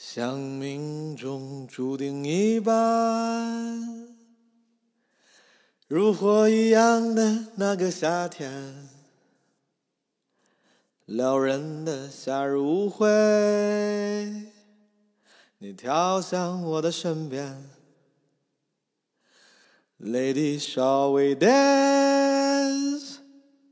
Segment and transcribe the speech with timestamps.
[0.00, 4.06] 像命中注定一般，
[5.88, 8.88] 如火一样的那个夏天，
[11.04, 13.08] 撩人的夏日舞会，
[15.58, 17.68] 你跳向我的身边
[20.00, 23.16] ，Lady shall we dance？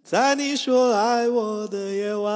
[0.03, 2.35] 在你说爱我的夜晚，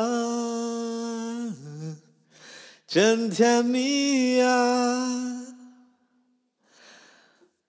[2.91, 5.47] 真甜蜜呀！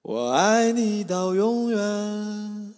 [0.02, 2.74] 我爱你到永远，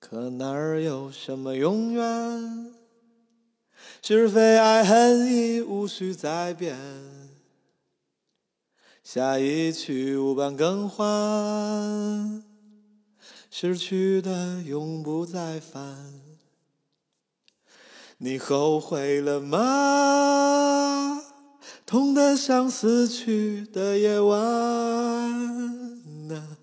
[0.00, 2.74] 可哪儿有什么永远？
[4.02, 6.76] 是非爱恨已无需再辩，
[9.04, 12.42] 下一曲无伴更换，
[13.48, 16.27] 失去的永不再返。
[18.20, 21.22] 你后悔了吗？
[21.86, 24.40] 痛得像死去的夜晚
[26.30, 26.58] 啊，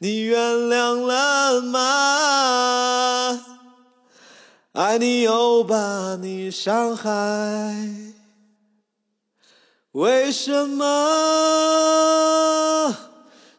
[0.00, 3.42] 你原谅了吗？
[4.72, 7.10] 爱你又把你伤害，
[9.92, 10.84] 为什么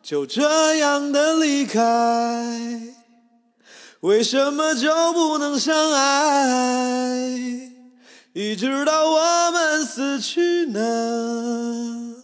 [0.03, 2.88] 就这样的离开？
[4.01, 7.27] 为什么就不能相爱？
[8.33, 12.23] 一直到我们死去呢，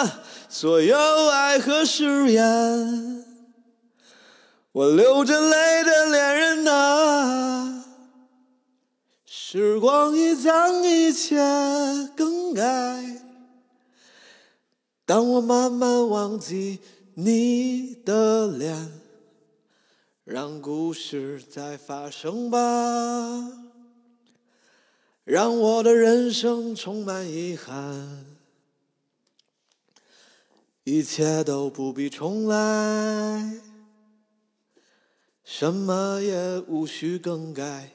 [0.05, 0.21] 啊？
[0.49, 3.25] 所有爱和誓言，
[4.71, 7.83] 我流着泪的恋人呐，
[9.25, 11.37] 时光已将一切
[12.15, 12.63] 更改。
[15.05, 16.79] 当我慢慢忘记
[17.15, 19.01] 你的脸，
[20.25, 22.59] 让故事再发生吧，
[25.25, 28.25] 让我的人生充满遗憾，
[30.85, 33.61] 一切都不必重来，
[35.45, 37.91] 什么也无需更改，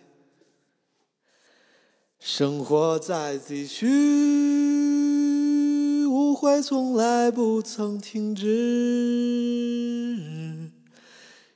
[2.19, 3.85] 生活在继续，
[6.37, 8.45] 会从来不曾停止，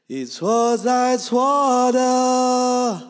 [0.07, 3.07] 一错再错的，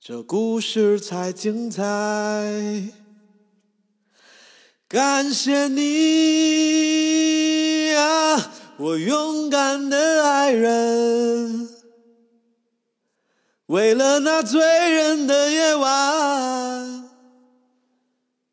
[0.00, 1.82] 这故事才精彩。
[4.86, 5.82] 感谢你
[7.94, 11.68] 啊，我勇敢的爱人。
[13.66, 14.60] 为了那醉
[14.92, 16.91] 人的夜晚，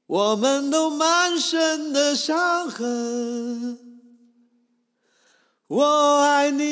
[0.09, 3.77] 我们都满身的伤痕。
[5.67, 6.65] 我爱你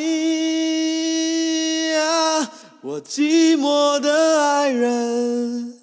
[1.94, 5.76] 啊，我寂寞的爱人。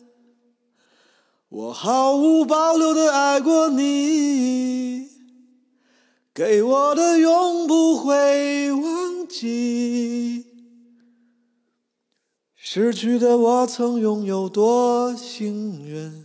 [1.48, 5.08] 我毫无保留的爱过你，
[6.34, 10.44] 给我的永不会忘记。
[12.56, 16.23] 失去的我曾拥有多幸运，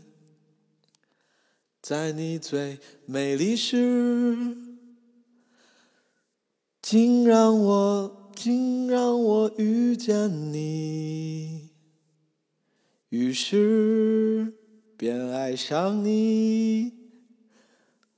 [1.89, 2.77] 在你最
[3.07, 4.55] 美丽时，
[6.83, 11.71] 竟让我竟让我遇见你，
[13.09, 14.53] 于是
[14.95, 16.93] 便爱上你。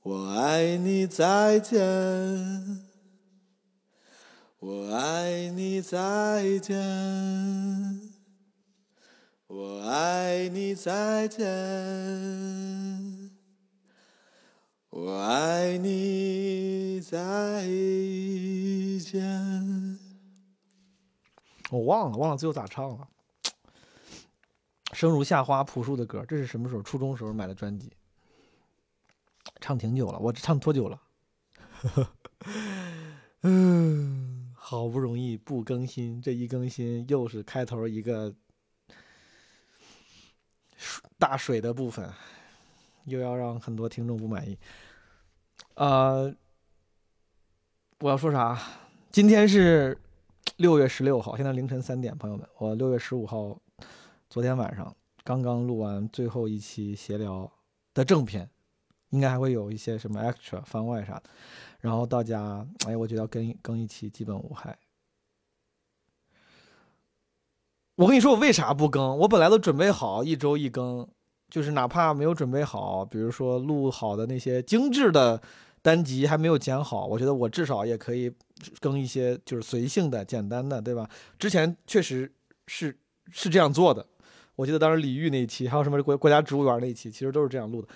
[0.02, 1.80] 我爱你，再见。
[4.58, 6.76] 我爱你，再见。
[9.46, 13.11] 我爱你，再见。
[14.94, 17.66] 我爱你，再
[19.00, 19.98] 见。
[21.70, 23.08] 我忘了，忘了最后咋唱了。
[24.92, 26.82] 生如夏花，朴树的歌，这是什么时候？
[26.82, 27.90] 初中时候买的专辑，
[29.62, 30.18] 唱挺久了。
[30.18, 31.00] 我唱多久了？
[33.40, 38.34] 嗯， 好不容易不更新，这一更新又是开头一个
[41.18, 42.12] 大水的部分，
[43.04, 44.58] 又要让很多听众不满意。
[45.74, 46.34] 呃，
[48.00, 48.60] 我要说啥？
[49.10, 49.98] 今天是
[50.56, 53.58] 六月十六号，现在凌晨三点，朋友们，我六月十五号
[54.28, 54.94] 昨天晚上
[55.24, 57.50] 刚刚录完最后一期闲聊
[57.94, 58.48] 的正片，
[59.10, 61.24] 应该还会有一些什么 extra 番外啥的。
[61.80, 64.78] 然后到家，哎，我觉得要更更一期基本无害。
[67.96, 69.18] 我跟你说，我为啥不更？
[69.18, 71.06] 我本来都准备好一周一更，
[71.52, 75.38] 就是哪怕没有准备好，比如说录好的那些精致的
[75.82, 78.32] 单集还没有剪好，我觉得我至少也可以
[78.80, 81.06] 更一些就是随性的、简单的，对吧？
[81.38, 82.32] 之前确实
[82.68, 82.96] 是
[83.30, 84.06] 是这样做的，
[84.56, 87.88] 我记得当时李煜那一期，还有什么国国家植物园那一期，其实都是这样录的。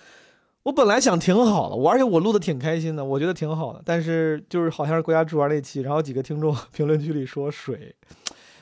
[0.64, 3.80] 我本来想挺好的，我而且我录的挺开心的，我觉得挺好的。
[3.86, 7.94] 但是就是好像是国家植物园那期，然后几个听众 评论区里说水，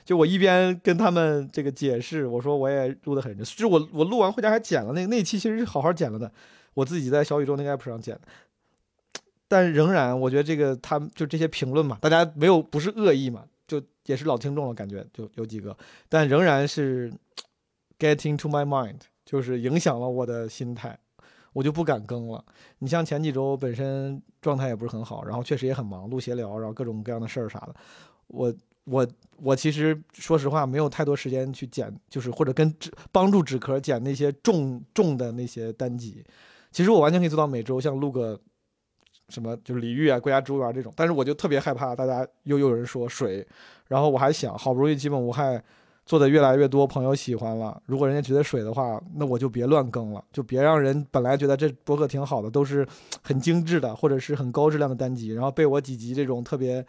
[0.04, 6.30] 就我一边跟他们这个解释，我说我也录的很认真，就我我录完回家还剪了那那期，其实是好好剪了的，
[6.74, 8.22] 我自己在小宇宙那个 app 上剪的。
[9.46, 15.76] 但仍然，我觉得这个他们就这些评论嘛，大家没有不是恶意嘛，就也是老听众了，感觉就有几个，
[16.08, 17.12] 但仍然是
[17.98, 20.98] getting to my mind，就是影响了我的心态，
[21.52, 22.44] 我就不敢更了。
[22.78, 27.74] 你像前几周本身状态也不是很好，然后确实也很忙，录闲聊，然后各种各样的事儿啥的，
[28.26, 28.52] 我
[28.84, 36.24] 我我其实说实话没有太多时间去剪，就是或者跟纸帮助纸壳剪那些重重的那些单集，
[36.70, 38.40] 其实我完全可以做到每周像录个。
[39.30, 43.44] 什么就是李煜啊，国家植物园这种，但是我就特别害怕大家又有人说水，
[43.88, 45.60] 然后我还想，好不容易基本无害
[46.04, 52.86] 做的越来越多，朋友喜欢了，如果人家觉得水的话，那我就别乱更了，就别让人本来觉得这博客挺好的，都是
[53.22, 56.84] 很精致的或者是很高质量的单集，然后被我几集这种特别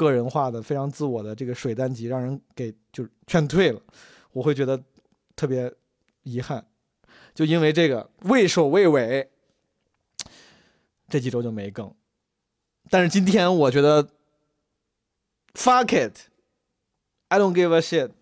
[0.00, 3.82] 个人化的、非常自我的这个水单集让人给就劝退了，
[4.32, 4.82] 我会觉得
[5.36, 5.70] 特别
[6.22, 6.64] 遗憾，
[7.34, 9.28] 就因为这个畏首畏尾。
[11.06, 11.92] 这几周就没更，
[12.88, 14.08] 但是今天我觉得
[15.54, 18.12] ，fuck it，I don't give a shit，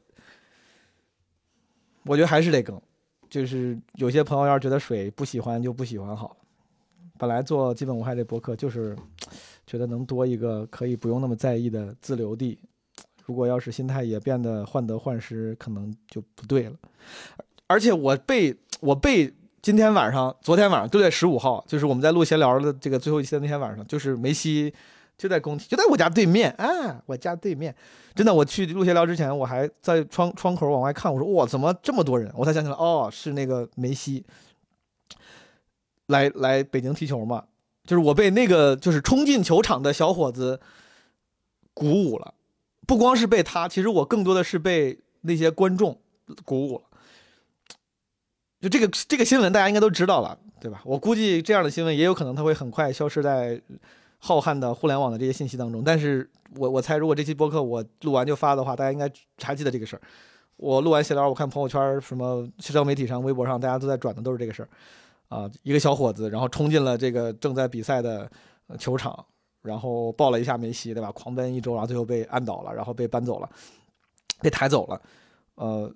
[2.04, 2.80] 我觉得还是得更，
[3.28, 6.34] 就是有些朋友要是觉得水不喜欢就不喜欢好，
[7.18, 8.96] 本来做基本无害这博客就是
[9.68, 12.58] 觉得能多一个可以不用那么在意的自留地，
[13.24, 16.72] 如果要是心态也变得患得患失，可能就不对了，
[17.66, 19.32] 而且我被我被。
[19.60, 24.72] 今天晚上，昨天晚上六月十五号，就是我们在录闲聊的这个最后一期的那天晚上，就是梅西
[25.18, 27.74] 就在工体，就在我家对面啊，我家对面。
[28.14, 32.32] 真的，我去录闲聊之前，我还在窗窗口往外看，我说哇，怎么这么多人？
[32.36, 34.24] 我才想起来，哦，是那个梅西
[36.06, 37.44] 来来北京踢球嘛。
[37.88, 40.60] 就是我被那个就是冲进球场的小伙子
[41.72, 42.34] 鼓舞了，
[42.86, 45.98] 不光是被他，其实我更多的是被那些观众
[46.44, 46.82] 鼓舞了。
[48.60, 50.82] 就这个这个新闻，大家应该都知道了，对吧？
[50.84, 53.58] 我估计这样的新闻也有可能它会很快消失在
[54.18, 55.82] 浩瀚的互联网的这些信息当中。
[55.82, 59.10] 但是我我猜，如果这期播客我录完就发的话，大家应该
[59.42, 60.02] 还记得这个事儿。
[60.58, 64.68] 我录完闲聊，我看朋友圈、什么社交媒体上、微博上，大家都在转的都是这个事儿
[65.28, 65.50] 啊。
[65.62, 68.30] 一个小伙子，然后冲进了这个正在比赛的
[68.78, 69.24] 球场，
[69.62, 71.10] 然后抱了一下梅西，对吧？
[71.12, 73.48] 狂奔一周，然后最后被按倒了，然后被搬走了，
[74.40, 75.00] 被抬走了，
[75.54, 75.94] 呃。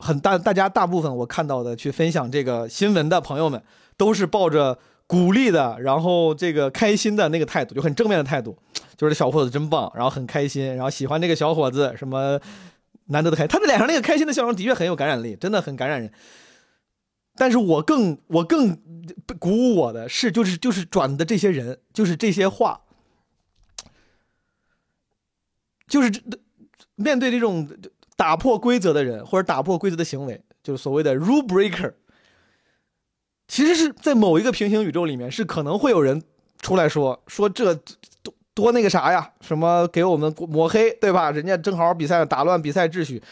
[0.00, 3.60] 很大，大家大部分我看到的去分享这个新闻的朋友们，
[3.96, 4.78] 都是抱着
[5.08, 8.56] 鼓励的，然后这个开心的那个态度，就很正面的态度，
[8.96, 12.40] 就是小伙子真棒，然后很开心，然后喜欢这个小伙子，什么
[13.06, 16.12] 难得的开，他的脸上那个开心的笑容的确很有感染力，真的很感染人。
[17.38, 18.76] 但是我更我更
[19.38, 22.80] 鼓舞我的是，就是就是转的这些人，就是这些话，
[25.86, 26.20] 就是这
[26.96, 27.68] 面对这种。
[28.18, 31.94] 打破规则的人，或者打破规则的行为，就是所谓的 rule breaker。
[33.46, 36.20] 其实是在某一个平行宇宙里面，是可能会有人
[36.60, 37.72] 出来说说这
[38.24, 41.30] 多多那个啥呀，什么给我们抹黑，对吧？
[41.30, 43.22] 人家正好比赛打乱比赛秩序，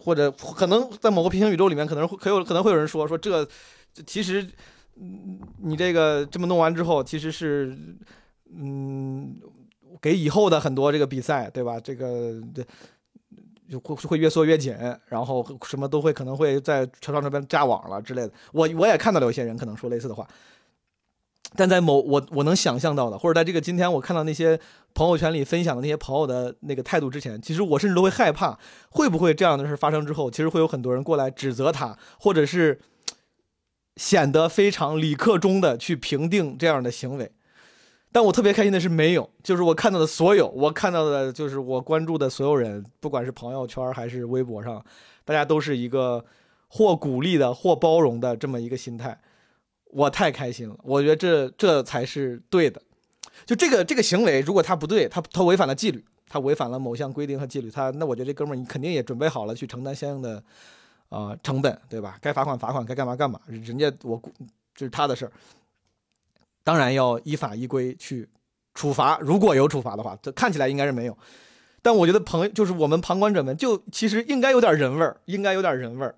[0.00, 3.46] 或者可能在某个平行宇宙里面，可能会可有可能会有人说说这
[4.06, 4.46] 其实
[5.58, 7.76] 你这个这么弄完之后，其实是
[8.54, 9.36] 嗯
[10.00, 11.78] 给以后的很多这个比赛，对吧？
[11.78, 12.34] 这个
[13.70, 14.76] 就会会越缩越紧，
[15.06, 18.32] 然后什么都会可能会在球场这边架网了之类的。
[18.52, 20.28] 我我也看到了有些人可能说类似的话，
[21.56, 24.58] 但在某我我能想象到的，或者在这个今天我看到那些
[24.94, 28.58] 朋友圈里分享的那些朋友的那个态度之前，其实我甚至都会害怕，
[28.90, 32.80] 会不会这样的事发生之后，其实会有很多人过来指责他，或者是
[33.96, 37.32] 显得非常理克中的去评定这样的行为。
[38.14, 44.84] 但我特别开心的是，没有，就是我看到的所有，我看到的就是我关注的所有人，不管是朋友圈还是微博上，
[45.24, 46.22] 大家都是一个
[46.68, 49.18] 或鼓励的或包容的这么一个心态，
[49.92, 50.76] 我太开心了。
[50.82, 52.82] 我觉得这这才是对的。
[53.46, 60.42] 就这个这个行为，如果他不对，他他违反了纪律，他违反了某项规定和纪律，他那我觉得这哥们儿你肯定也准备好了去承担相应的
[61.08, 62.18] 啊成本，对吧？
[62.20, 64.20] 该罚款罚款，该干嘛干嘛，人家我
[64.74, 65.32] 这是他的事儿。
[66.64, 68.28] 当然要依法依规去
[68.74, 71.18] 处罚，如果有处罚的话，这看起来应该是没有。
[71.82, 76.14] 但我觉得朋友就是我们旁观者们，就其实应该有点人味儿，应该有点人味儿。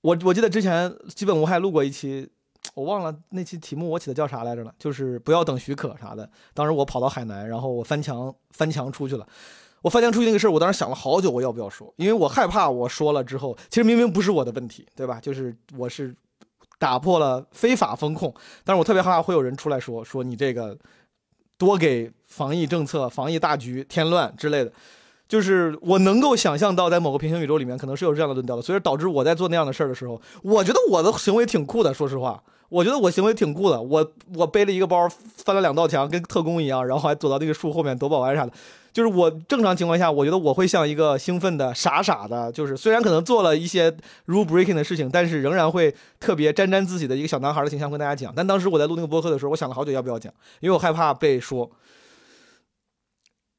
[0.00, 2.28] 我我记得之前基本无害录过一期，
[2.74, 6.28] 我忘了那期题目我起的叫啥来着了，就是不要等许可啥的。
[6.54, 9.26] 当时我跑到海南，然后我翻墙翻墙出去了。
[9.82, 11.92] 我翻墙出去那个事儿，我当时想了好久，我要不要说？
[11.96, 15.18] 因为我害怕我说了之后，其实明明不是我的问题，对吧？
[15.20, 16.14] 就是我是
[16.78, 20.76] 打破了非法风控，但是我特别害怕会有人出来说说你这个
[21.56, 24.72] 多给防疫政策、防疫大局添乱之类的。
[25.26, 31.94] 就是我能够想象到，在某个平行宇宙里面，可能是有这样的论调的，所以导致我在做那样的事儿的时候，我觉得我的行为挺酷的。
[31.94, 33.80] 说实话，我觉得我行为挺酷的。
[33.80, 38.52] 我我背了一个包，翻了两道墙，跟特工一样，然后还走到那个树后面躲保安啥的。
[38.92, 43.90] 就是我正常情况下，我觉得我会像一个兴奋的、傻傻的，就是虽然可能做了一些
[44.26, 48.32] rule breaking 的事情，但是仍然会特别沾沾自喜的一个小男孩的形象跟大家讲。
[48.34, 51.70] 但当时我在录那个播客的时候，我想了好久要不要讲，因为我害怕被说。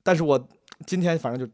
[0.03, 0.47] 但是我
[0.85, 1.53] 今天反正就。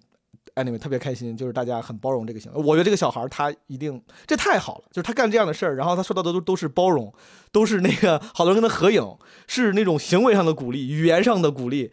[0.58, 2.62] Anyway 特别开心，就是大家很包容这个行为。
[2.62, 7.14] 我觉得这个小孩他一定这太好了，就是他干这样的事儿，然后他受到的都都是包容，
[7.52, 11.92] 都是那个好多人跟他合影，是那种行为上的鼓励，语言上的鼓励，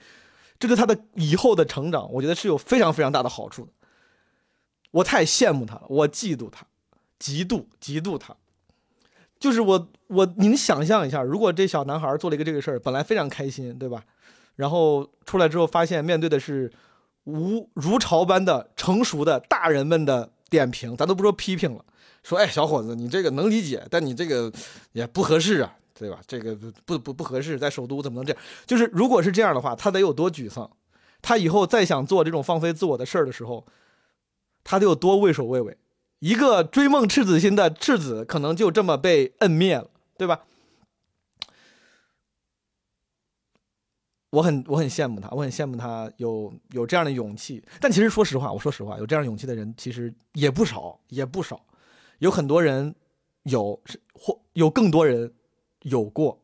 [0.59, 3.73] 这对他的以后的成长，我觉得是有非常非常大的好处的。
[4.91, 6.67] 我太羡慕他了，我嫉妒他，
[7.21, 8.35] 嫉妒嫉妒他。
[9.39, 14.03] 就是我我您想象一下，如果这小男孩做了一个这个事儿，本来非常开心，对吧？
[14.57, 16.73] 然后出来之后发现面对的是。
[17.25, 21.85] 无如潮般的成熟的大人们的点评，咱都不说批评了，
[22.23, 24.53] 说哎，小伙子，你这个能理解，但你这个
[24.93, 26.21] 也不合适啊，对吧？
[26.27, 26.55] 这个
[26.85, 28.43] 不不不合适，在首都怎么能这样？
[28.67, 30.71] 就是如果是这样的话，他得有多沮丧？
[31.23, 33.67] 他以后再想做这种放飞自我的事儿的时候，
[34.63, 35.77] 他得有多畏首畏尾？
[36.19, 40.41] 一个追梦赤子心的赤子，可能就这么被摁灭了，对吧？
[44.35, 47.63] 我很我很羡慕他，我很羡慕他有有这样的勇气。
[47.81, 51.65] 但其实说实话，我说实话，有这样勇气的人其实也不少，也不少。
[52.19, 52.93] 有很多人
[53.45, 53.81] 有
[54.13, 55.33] 或有更多人
[55.83, 56.43] 有过，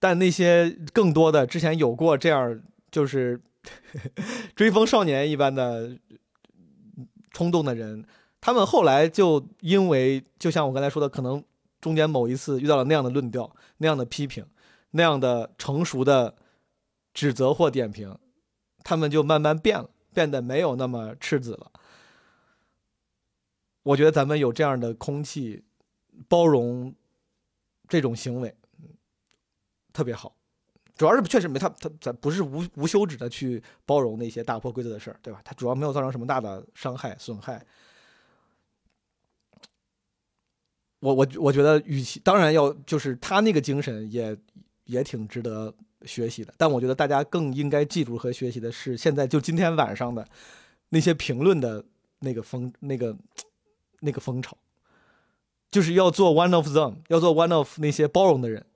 [0.00, 3.40] 但那些更多的之前有过这样就是
[4.56, 5.96] 追风少年一般的
[7.30, 8.04] 冲动的人，
[8.40, 11.42] 他们后来就因为就像我刚才说的，可能
[11.80, 14.44] 中间某一次遇到了那样的论调、那样的批评、
[14.90, 16.34] 那样的成熟的。
[17.14, 18.18] 指责或点评，
[18.82, 21.72] 他们就慢慢变了，变得没有那么赤子了。
[23.84, 25.64] 我觉得咱们有这样的空气，
[26.28, 26.94] 包容
[27.88, 28.54] 这种行为，
[29.92, 30.36] 特别好。
[30.96, 35.40] 主要是确实没他他咱不是无无休止的去包容那些打破规则的事儿，对吧？
[35.44, 37.64] 他主要没有造成什么大的伤害损害。
[41.00, 44.34] 我我我觉得，与其当然要就是他那个精神也
[44.84, 45.74] 也挺值得。
[46.06, 50.28] 学习的，但我觉得大家更应该记住和学习的是，现在就今天晚上的
[50.90, 51.82] 那些评论的
[52.18, 53.16] 那个风、那个
[54.00, 54.54] 那个风潮，
[55.70, 58.66] 就是要做 one of them，要做 one of 那些包容的人。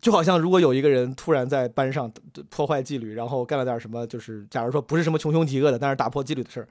[0.00, 2.08] 就好像如果有一个人突然在班上
[2.48, 6.68] 破坏纪律，然后干了点什么，就是假如说不是什么穷凶极恶的，但是打破纪律的事儿。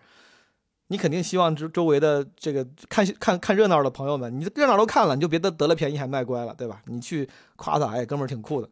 [0.89, 6.81] 你肯定希望周周围的这个看看看热闹的朋友们，你热闹都看了，你就别得得了便宜还卖乖了，对吧？
[6.85, 8.69] 你去夸他，哎，哥们儿挺酷的，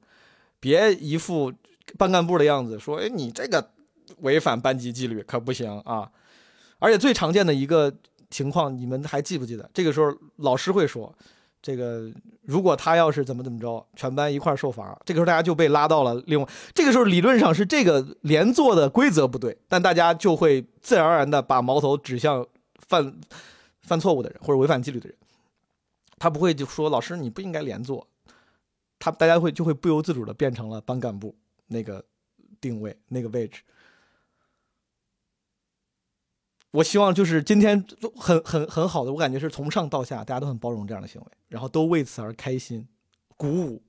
[0.60, 1.52] 别一副
[1.98, 3.72] 班干部的样子，说，哎，你这个
[4.20, 6.10] 违反班级纪律可不行啊！
[6.80, 7.94] 而且最常见的一个
[8.30, 9.70] 情况，你们还记不记得？
[9.74, 11.14] 这个时候老师会说。
[11.66, 12.12] 这个
[12.44, 16.48] 如果他要是怎么怎么着，全班一块受罚，这个时候大家就被拉到了另外。
[16.76, 22.46] 这个时候理论上是这个连坐的规则不对，但大家就会自然而然的把矛头指向
[22.88, 23.12] 犯
[23.82, 25.18] 犯错误的人或者违反纪律的人。
[26.20, 28.08] 他不会就说老师你不应该连坐，
[29.00, 32.06] 他大家会就会不由自主的变成了班干部那个
[32.62, 33.64] 定位那个位置。
[36.76, 37.82] 我希望就是今天
[38.18, 42.86] 很很很好的，我感觉是从上到下大家都很包容这样的行为，然后都为此而开心、
[43.38, 43.82] 鼓舞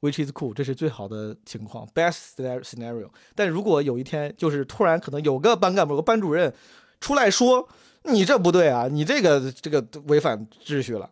[0.00, 3.08] ，which is cool，这是最好的情况，best scenario。
[3.36, 6.52] 但如果有一天就是突然可能有个班干部、有个班主任
[7.00, 7.68] 出来说
[8.02, 11.08] 你这不对啊，你这个这个违反秩序了，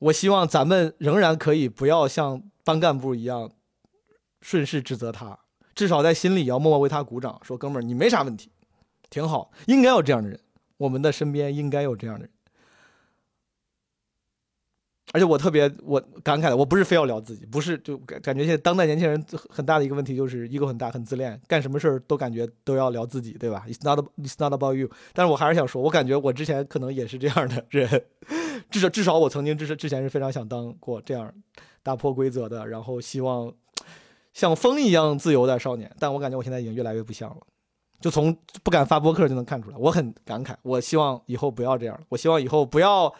[0.00, 3.50] 我希望咱们仍然可以不要像班干部一样
[4.42, 5.38] 顺势指责他，
[5.74, 8.50] 至少在心里要默默为他鼓掌，说哥们儿你没啥问题。
[9.10, 10.38] 挺好，应该有这样的人，
[10.76, 12.30] 我们的身边应该有这样的人。
[15.12, 24.90] 而且我特别我感慨的，我不是非要聊自己，不是就感感觉现在当代年轻人很大的一个问题就是 ego 很大，很自恋，干什么事儿都感觉都要聊自己，对吧？It's not It's not about you。
[25.14, 28.04] 但是我还是想说，我感觉我之前可能也是这样的人，
[28.68, 31.32] 至少至少我曾经之之前是非常想当过这样
[31.84, 33.54] 打破规则的，然后希望
[34.34, 35.90] 像风一样自由的少年。
[36.00, 37.46] 但我感觉我现在已经越来越不像了。
[38.00, 40.54] 就从不敢发播客就能看出来，我很感慨。
[40.62, 43.12] 我希望以后不要这样我希望以后不要，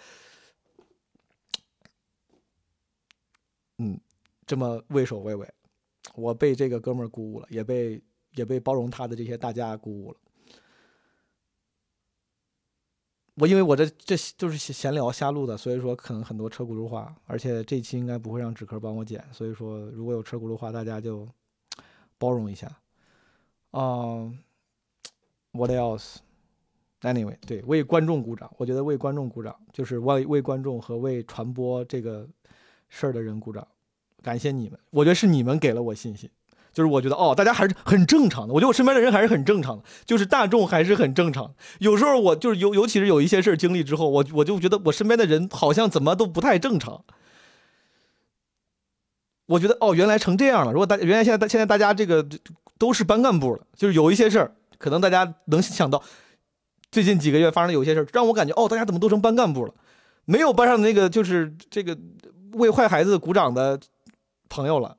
[3.78, 3.99] 嗯，
[4.47, 5.52] 这么畏首畏尾。
[6.14, 8.00] 我被这个哥们儿鼓舞了，也被
[8.35, 10.18] 也被包容他的这些大家鼓舞了。
[13.35, 21.28] 我因为我这这就是闲聊瞎录的，所以说可能很多车轱辘话，而且这期应该不会让纸壳帮我剪，所以说如果有车轱辘话，大家就
[22.16, 22.75] 包容一下。
[23.73, 24.38] 嗯
[25.56, 32.28] ，What else？Anyway，对，为观众鼓掌，我觉得为观众鼓掌就是为为观众和为传播这个
[32.88, 33.66] 事儿的人鼓掌，
[34.22, 36.30] 感谢你们，我觉得是你们给了我信心。
[36.72, 38.52] 就是我觉得哦，大家还是很正常的。
[38.52, 41.54] 我觉得我身边的人还是很正常的，就是大众还是很正常。
[41.78, 47.02] 有时候我就是尤尤其是有一些事儿经历之后，我我就觉得我身边的人好像怎么都不太正常。
[49.46, 50.72] 我觉得哦，原来成这样了。
[50.72, 52.26] 如果大原来现在现在大家这个
[52.76, 56.02] 都是班干部了，就是有一些事儿，可能大家能想到
[56.90, 59.75] 最近几个月发生的有些事儿，让我感觉哦，大家怎么都成班干部了？
[60.25, 61.97] 没有班上的那个就是这个
[62.52, 63.80] 为坏孩子鼓掌的
[64.49, 64.99] 朋友了。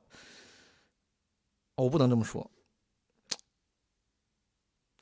[1.76, 2.50] 我不能这么说。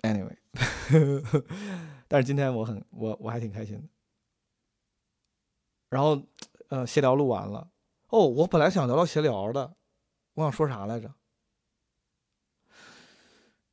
[0.02, 0.36] Anyway，
[2.06, 3.88] 但是今天我很我我还挺开心的。
[5.88, 6.20] 然后，
[6.68, 7.68] 呃，闲聊录完了。
[8.08, 9.74] 哦，我本来想聊聊闲聊的，
[10.34, 11.12] 我想说啥来着？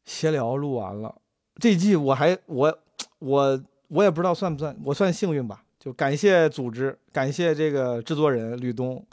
[0.06, 1.16] 闲聊录完了，
[1.56, 2.80] 这季我还我
[3.20, 5.64] 我我也不知道算不算，我算幸运吧。
[5.80, 9.06] 就感谢组织，感谢这个制作人吕东。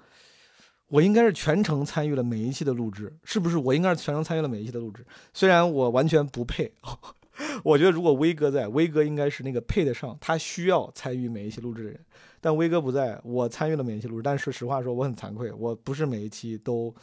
[0.88, 3.56] 我应该是全程参与了每一期的录制，是不是？
[3.56, 6.72] 我应该是全程参与了每一期的录制，虽然我完全不配。
[7.64, 12.00] 我觉得如果威哥在，威哥应该是那个配得上，他需要参与每一期录制的人。
[12.40, 16.94] 但威哥不在，我参与了每一期录制，但是实话说，我很惭愧，我不是每一期都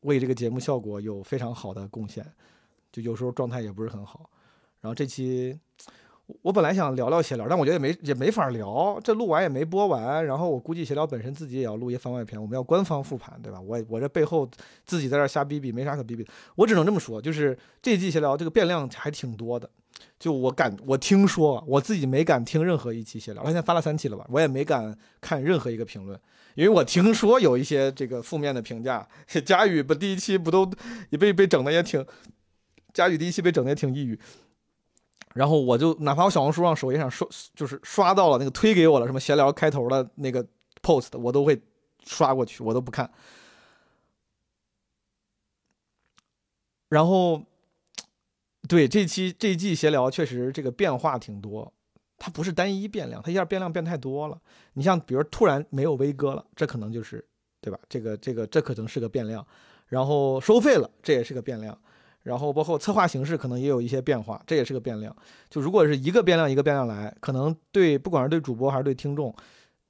[0.00, 2.24] 为这个节目效果有非常好的贡献，
[2.92, 4.28] 就有时候状态也不是很好。
[4.80, 5.58] 然后这期。
[6.42, 10.22] 我本来想聊聊闲聊，但我觉得也没也没法聊，这录完也没播完。
[10.26, 13.58] 然后我估计闲聊本身自己也要录一番外篇，我们要官方复盘，对吧？
[13.58, 14.46] 我我这背后
[14.84, 16.30] 自己在这瞎逼逼，没啥可逼逼的。
[16.54, 19.70] 我只能这么说，就是这季闲聊这个变量还挺多的。
[20.20, 24.26] 就我敢，我听说我自己没敢听任何一期闲聊，我现在发了三期了吧？
[24.28, 26.20] 我也没敢看任何一个评论，
[26.58, 29.08] 因为我听说有一些这个负面的评价。
[29.46, 30.68] 佳宇不第一期不都
[31.10, 32.04] 也被被整的也挺，
[32.92, 34.18] 佳宇第一期被整的也挺抑郁。
[35.34, 40.44] 然后我就哪怕我小红书上首页上刷，就是刷到了那个推给我了什么闲聊开头的那个
[40.82, 41.62] post，我都会
[42.04, 43.08] 刷过去，我都不看。
[46.88, 47.44] 然后，
[48.68, 51.72] 对这期这一季闲聊确实这个变化挺多，
[52.18, 54.38] 它不是单一变量，它一下变量变太多了。
[54.72, 57.24] 你像比如突然没有威哥了，这可能就是
[57.60, 57.78] 对吧？
[57.88, 59.46] 这个这个这可能是个变量。
[59.86, 61.78] 然后收费了，这也是个变量。
[62.22, 65.14] 然后包括策划形式可能也有一些变化，这也是个变量。
[65.48, 69.34] 就如果是一个变量一个变量来，可能对不管是对主播还是对听众，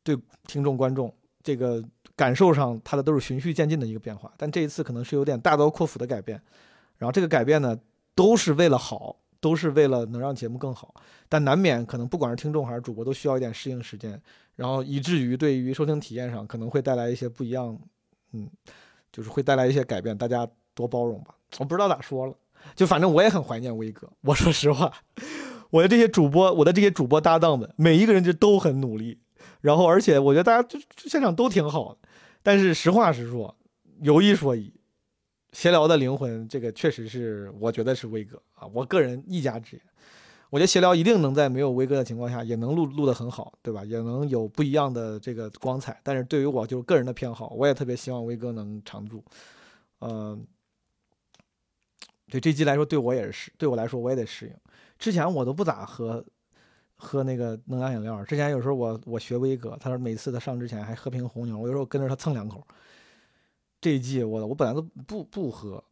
[0.05, 1.12] 对听众观众
[1.43, 1.83] 这个
[2.14, 4.33] 感受上，它的都是循序渐进的一个变化。
[4.37, 6.41] 但这一次可能是有点大刀阔斧的改变。
[6.97, 7.77] 然后这个改变呢，
[8.14, 10.94] 都是为了好，都是为了能让节目更好。
[11.29, 14.20] 但难免可能不管是听众还是主播都需要一点适应时间，
[14.57, 17.79] 然后以至于对于收听体验上可能会带来一些不一样，
[18.33, 18.48] 嗯，
[19.12, 21.35] 就是会带来一些改变，大家多包容吧。
[21.59, 22.35] 我不知道咋说了，
[22.74, 24.09] 就反正我也很怀念威哥。
[24.22, 24.92] 我说实话，
[25.70, 29.18] 我的这些主播，我的这些主播搭档们，每一个人就都很努力。
[29.61, 32.09] 然后，而且我觉得大家就现场都挺好的。
[32.42, 33.55] 但是实话实说，
[34.01, 34.72] 有一说一，
[35.59, 38.64] 闲聊的灵魂，这个确实是我觉得是威哥啊。
[38.73, 39.85] 我个人一家之言，
[40.51, 43.85] 我觉得闲聊一定能在没有威哥的情况下，也能录录得很好，对吧？
[43.85, 46.01] 也能有不一样的这个光彩。
[46.05, 49.25] 但是对于我就是个人的偏好，我也特别希望威哥能常驻，
[49.99, 50.47] 嗯。
[52.31, 54.55] 对这季来说，对我也是，对我来说我也得适应。
[54.97, 56.25] 之前我都不咋喝，
[56.94, 58.23] 喝那个能量饮料。
[58.23, 62.64] 之前有时候我我学威哥，他说每次他上之前还喝瓶红牛，我有时候跟着他蹭两口。
[63.81, 65.83] 这一季我我本来都不不喝，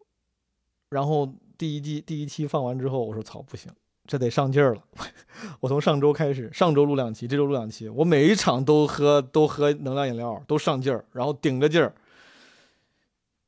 [0.89, 3.71] 然后第一季第一期放完之后，我说操不行，
[4.07, 4.85] 这得上劲儿了。
[5.61, 11.95] 我从上周开始，上周录两期，这周录两期，我每一场都喝都喝能量饮料，都上劲儿，然后顶着劲儿。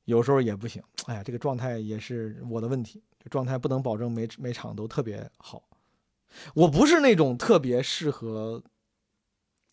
[0.04, 5.62] 有时候也不行，哎呀，这个状态也是我的问题，状态不能保证每每场都特别好。
[6.54, 8.62] 我不是那种特别适合，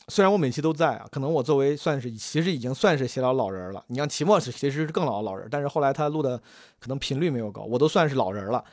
[0.08, 3.84] 虽然我每期都在啊，可能我作为算是其实已经算是写老老人了。
[3.88, 6.38] 你像齐墨是其实是更老的老人，但是后来他录的
[6.80, 8.64] 可能频率没有高，我都算是老人了。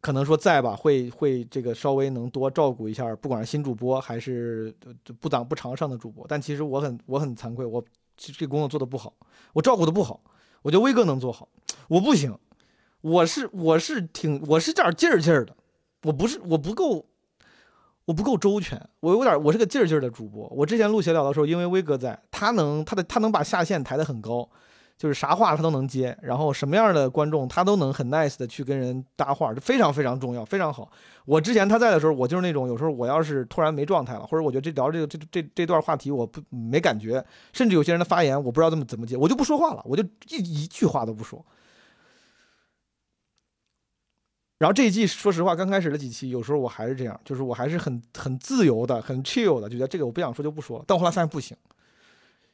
[0.00, 4.74] 可能说在吧，会会这个稍微能多照顾一下，不管是新主播还是
[5.20, 6.26] 不长不常上的主播。
[6.28, 7.84] 但其实我很我很惭愧，我。
[8.22, 9.14] 这工作做的不好，
[9.54, 10.20] 我照顾的不好，
[10.60, 11.48] 我觉得威哥能做好，
[11.88, 12.38] 我不行，
[13.00, 15.56] 我是我是挺我是点劲儿劲儿的，
[16.02, 17.06] 我不是我不够，
[18.10, 20.48] 我不够周全，我有点我是个劲儿劲儿的主播。
[20.48, 24.48] 我之前录闲聊的时候，因为威哥在，他能他的他能把下限抬得很高，
[24.98, 30.90] 就是啥话他都能接，然后什么样的观众他都能很 nice 的去跟人搭话，这非常非常重要，非常好。
[31.24, 41.46] 我之前他在的时候，我就是那种有时候我要是突然没状态了，或者我觉得这聊这个这这这段话题我不没感觉，甚至有些人的发言我不知道怎么怎么接，我就不说话了，我就一一句话都不说。
[44.60, 50.84] 然后这一季说实话，刚开始的几期有时候我还是这样，就是我还是很很自由的，很 chill 的，就觉得这个我不想说就不说了。
[50.86, 51.56] 但后来发现不行。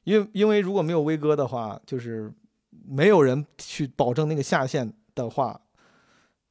[0.04, 2.32] 因为因为如果没有威哥的话，就是
[2.86, 5.60] 没有人去保证那个下线的话，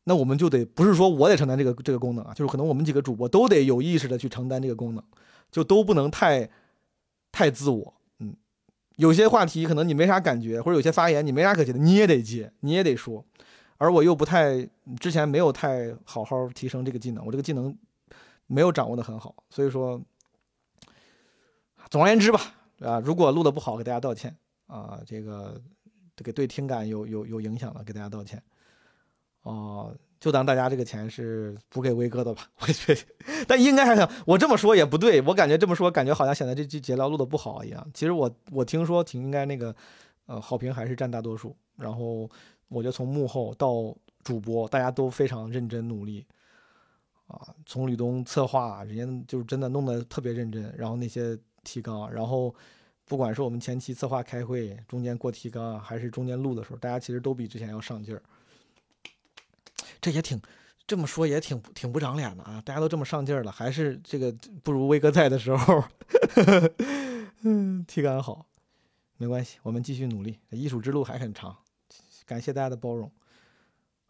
[0.03, 5.01] 那我们就得不是说我得承担这个这个功能啊，就是可能我们几个主播都得有意识的去承担这个功能，
[5.49, 6.49] 就都不能太
[7.31, 7.93] 太自我。
[8.19, 8.35] 嗯，
[8.97, 13.23] 有些话题可能你没啥感觉，或者有些发言你没啥可接的，你也得接，你也得说。
[13.77, 14.67] 而我又不太
[14.99, 17.77] 之前没有太好好提升这个技能，我这个技能
[18.47, 20.01] 没有掌握的很好，所以说，
[21.89, 22.39] 总而言之吧。
[22.79, 24.35] 啊，如果录的不好，给大家道歉
[24.67, 24.99] 啊。
[25.05, 25.61] 这个
[26.13, 28.43] 这个对听感有有有影响的，给大家道歉。
[29.43, 32.49] 哦，就当大家这个钱是补给威哥的吧。
[32.59, 33.01] 我觉得，
[33.47, 37.89] 但应该还想我这么说也不对，我感觉这么说，感觉好像显得这期节聊录的不好一样。
[37.93, 39.73] 其实我我听说挺应该那个，
[40.25, 41.55] 呃，好评还是占大多数。
[41.77, 42.29] 然后
[42.67, 46.25] 我觉得从幕后到主播，大家都非常认真努力。
[47.27, 50.73] 啊，从吕东策划，人家就是真的弄得特别认真。
[50.77, 51.37] 然后那些。
[51.67, 52.53] 提纲，然后
[53.05, 58.21] 不管是我们前期策划开会，中间过提纲，还是中间录的时候，大家其实都比之前要上劲儿。
[59.99, 60.39] 这也挺
[60.85, 62.61] 这么说也挺挺不长脸的啊！
[62.63, 65.83] 大家都这么上劲儿了，还是这个不如威哥在的时候。
[67.41, 68.45] 嗯，提纲好，
[69.17, 71.57] 没关系，我们继续努力，艺术之路还很长。
[72.25, 73.11] 感谢大家的包容。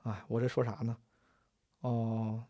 [0.04, 0.96] 哎，我这说啥呢？
[1.82, 2.44] 哦。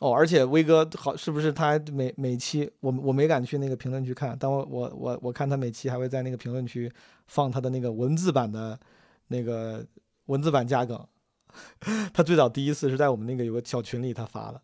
[0.00, 6.88] 哦，而且威哥好，是不是他每每期我我没敢去那个评论区看，但我我我我看他每期还会在那个评论区
[7.26, 8.78] 放他的那个文字版的，
[9.26, 9.84] 那个
[10.26, 11.04] 文字版加梗。
[12.14, 14.62] 他最早第一次是在我们那个有个小群里他发的，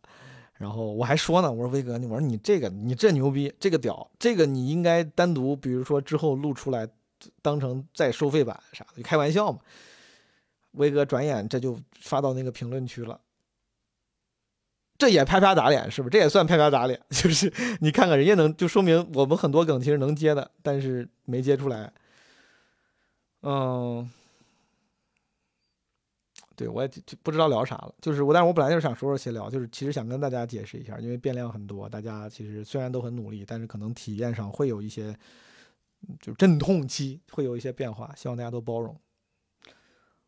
[0.55, 6.89] 然后我还说呢，我说威哥，我说你这个你这牛逼，这个屌，这个你应该单独，比如说之后录出来
[7.43, 9.59] 当成再收费版啥的，开玩笑嘛。
[10.73, 13.21] 威哥转眼这就发到那个评论区了。
[14.97, 16.11] 这也啪啪打脸，是不是？
[16.11, 21.93] 这也算啪啪打脸， 就是你看看人家能，就说明我们很多梗其实能接的，但是没接出来。
[23.43, 24.09] 嗯，
[26.57, 26.89] 对我也
[27.23, 35.15] 不知道聊啥了，就是我，但是我本来就是想说说闲聊，就是其实想跟大家解释一下，因为变量很多，大家其实虽然都很努力，但是可能体验上会有一些，
[36.21, 38.99] 就阵痛期会有一些变化，希望大家都包容。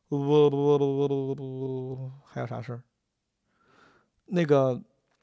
[0.08, 2.82] 不不不不不不不不，还有啥事儿？
[4.26, 4.80] 那个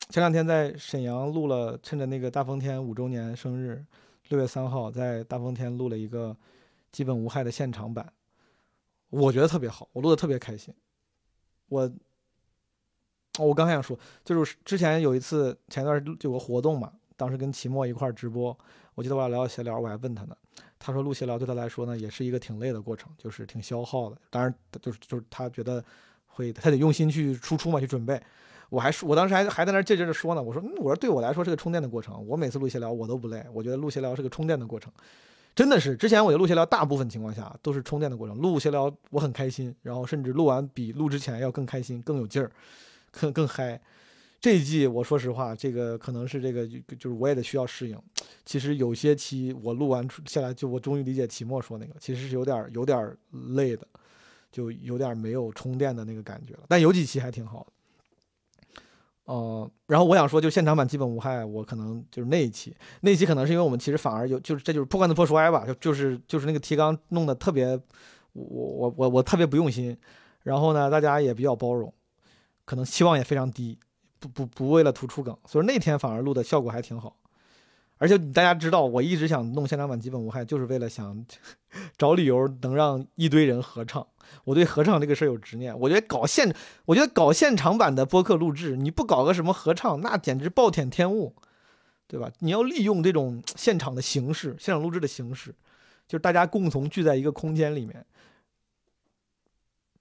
[0.10, 3.86] 前两天在沈阳录了，趁着那个大风天五周年生日，
[4.30, 6.36] 六月三号在大风天录了一个
[6.92, 8.12] 基本无害的现场版，
[9.10, 10.74] 我觉得特别好，我录的特别开心。
[11.70, 11.90] 我
[13.40, 18.58] 我刚想说，就是之前有一次前段就有个活动嘛，当时跟齐墨一块儿直播，
[18.96, 20.36] 我记得我俩聊闲聊，我还问他呢，
[20.78, 25.84] 他说录闲聊对他来说呢也是一个挺累的过程，就是挺消耗的，当然就是就是他觉得
[26.28, 28.22] 会他得用心去输出嘛，去准备。
[28.70, 30.42] 我还说，我当时还还在那儿劲劲的说呢。
[30.42, 32.26] 我说，我说对我来说是个充电的过程。
[32.28, 34.92] 我每次录闲聊我都不累，我觉得录闲聊是个充电的过程，
[35.56, 35.96] 真的是。
[35.96, 38.36] 之前我觉得录闲聊大部分情况下都是充电的过程。
[38.38, 42.52] 录闲聊我很开心，然后甚至录完比录之前要更开心、更有劲儿、
[43.12, 43.80] 更更嗨。
[44.44, 47.98] 这一季我说实话，这个可能是这个就是我也得需要适应。
[48.44, 53.16] 其实有些期我录完下来，就我终于理解齐墨说那个，其实是有点有点
[53.56, 53.88] 累的，
[54.52, 56.64] 就有点没有充电的那个感觉了。
[56.68, 58.84] 但有几期还挺好的。
[59.24, 67.80] 哦，然后我想说，就现场版基本无害，我可能就是那一期，那一期可能是因为我们其实反而有，就是这就是破罐子破摔吧，就就是就是那个提纲弄得特别，
[68.34, 69.98] 我我我我特别不用心，
[70.42, 71.94] 然后呢，大家也比较包容，
[72.66, 73.80] 可能期望也非常低，
[74.28, 77.16] 不不不为了突出梗，所以那天反而录的效果还挺好。
[77.98, 81.26] 而且大家知道，我一直想弄现场版基本无害，就是为了想
[81.98, 84.06] 找理由能让一堆人合唱。
[84.46, 85.78] 我对合唱这个事儿有执念。
[85.80, 86.54] 我觉得搞现，
[86.86, 91.36] 我觉得搞现场版的播客录制，你不搞个什么合唱，那简直暴殄天物，
[92.08, 92.30] 对吧？
[92.40, 95.54] 你要利用这种现场的形式，现场录制的形式，
[96.08, 98.06] 就是大家共同聚在一个空间里面。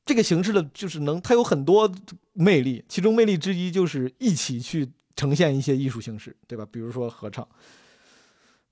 [0.05, 1.91] 这个形式的就是能，它有很多
[2.33, 6.67] 魅力，其中魅力之一就是一起去呈现一些艺术形式，对吧？
[6.71, 7.47] 比如说合唱。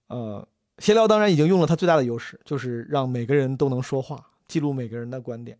[0.08, 0.46] 呃，
[0.78, 5.56] 闲聊当然已经用了它最大的优势，就是让每个人都能说话，记录每个人的观点。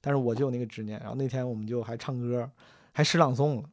[0.00, 2.50] 但是我就有那个执念，然后那天我们就还唱歌，
[2.90, 3.70] 还诗朗诵了，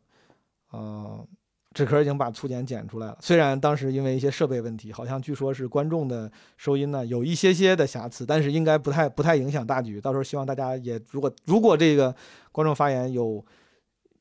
[0.69, 1.27] 呃，
[1.73, 3.17] 纸壳已经把粗剪剪出来了。
[3.21, 10.01] 虽然当时因为一些设备问题，好像据说是观众的收音呢有一些些的瑕疵，但是应该不太不太影响大局。
[10.01, 12.13] 到时候希望大家也如果如果这个
[12.51, 13.45] 观众发言有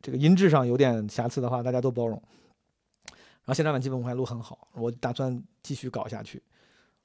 [0.02, 2.22] 这个音质上有点瑕疵的话，大家都包容。
[3.06, 6.42] 然后现场版基本我还录很好，我打算继续搞下去。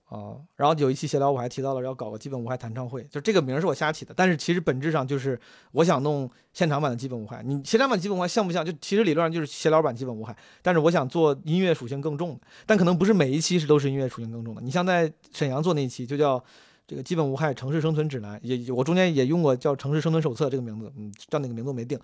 [0.06, 5.40] 啊，然后有一期闲聊我还提到了要搞个基本无害弹唱会，就这个名儿是我瞎起的，但是其实本质上就是
[5.72, 7.42] 我想弄现场版的基本无害。
[7.44, 8.64] 你现场版基本无害像不像？
[8.64, 14.62] 就其实理论上就是闲聊版基本无害，但是我想做音乐属性更重的，但可能不是每一期是都是音乐属性更重的。
[14.62, 16.44] 你像在沈阳做那一期就叫
[16.86, 22.00] 这个基本无害城市生存指南，也我中间也用过叫城市生存手册这个名字，嗯，叫那个名字没定。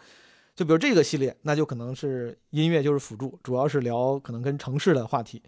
[0.55, 5.41] 就比如这个系列，那就可能是音乐就是辅助，主要是聊可能跟城市的话题。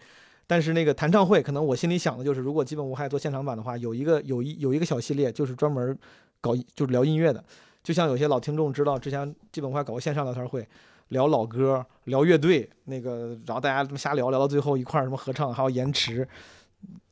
[0.48, 5.98] 但是那个弹唱会，可能我心里想的就是，如果基本无害做现场版的话，有一个有一有一个小系列，就是专门
[6.42, 7.44] 搞就是聊音乐的。
[7.84, 10.68] 就像有些老听众知道，之前基本无害搞过线上聊天会，
[11.08, 16.28] 聊老歌，聊乐队，那个然后大家这么瞎聊，聊到最后一块儿什么合唱，还有延迟，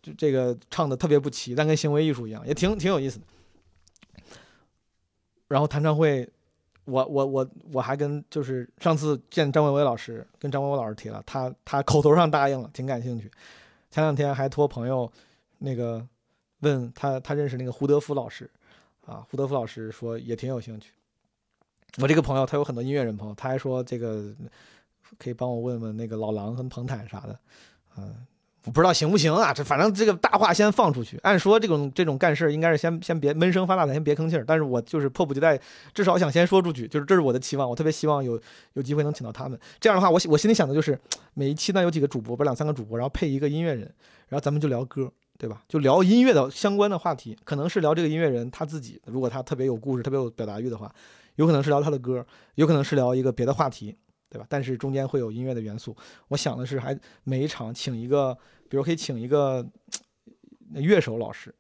[0.01, 3.25] 就这个唱的特别不齐，但跟行为艺术一样，也挺挺有意思的。
[5.47, 6.29] 然后弹唱会。
[6.89, 13.29] 我我我我还跟就是上次见张伟伟老师，跟张伟伟老师提了，他他口头上答应了，挺感兴趣。
[13.91, 15.11] 前两天还托朋友
[15.59, 16.05] 那个
[16.59, 18.49] 问他，他认识那个胡德夫老师
[19.05, 20.91] 啊，胡德夫老师说也挺有兴趣。
[21.97, 24.33] 我这个朋友他有很多音乐人朋友，他还说这个
[25.17, 27.39] 可以帮我问问那个老狼跟彭坦啥的，
[27.97, 28.25] 嗯。
[28.65, 29.53] 我不知道行不行啊？
[29.53, 31.17] 这反正这个大话先放出去。
[31.23, 34.43] 按说这种这种干事应该是先先别闷声发大财，先别吭气儿。
[34.45, 35.59] 但是我就是迫不及待，
[35.93, 37.69] 至少想先说出去，就是这是我的期望。
[37.69, 38.39] 我特别希望有
[38.73, 39.57] 有机会能请到他们。
[39.79, 40.99] 这样的话，我我心里想的就是
[41.33, 43.81] 每一期呢有几个主播，不是两三个主播，然后配一个音乐人，
[44.27, 45.63] 然后咱们就聊歌，对吧？
[45.69, 50.93] 就聊音乐的相关的话题，可能是聊这个音乐人他自己，如果他特别有故事、特别有表达欲的话，
[51.35, 53.95] 有可能是聊他的歌，有可能是聊一个别的话题。
[54.29, 54.45] 对吧？
[54.47, 55.95] 但是中间会有音乐的元素。
[56.27, 58.37] 我想的是，还每一场请一个，
[58.69, 59.67] 比如可以请一个
[60.73, 61.53] 乐手老师，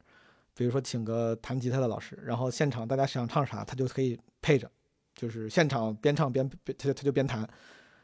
[0.53, 4.69] 比如说请个弹吉他的老师，然后现场大家想唱啥，他就可以配着，
[5.15, 7.49] 就是现场边唱边他他就边弹。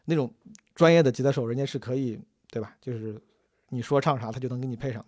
[0.06, 0.32] 那种
[0.73, 2.75] 专业的吉他手，人家是可以，对吧？
[2.82, 3.21] 就是
[3.69, 5.06] 你说唱啥，他就能给你配上。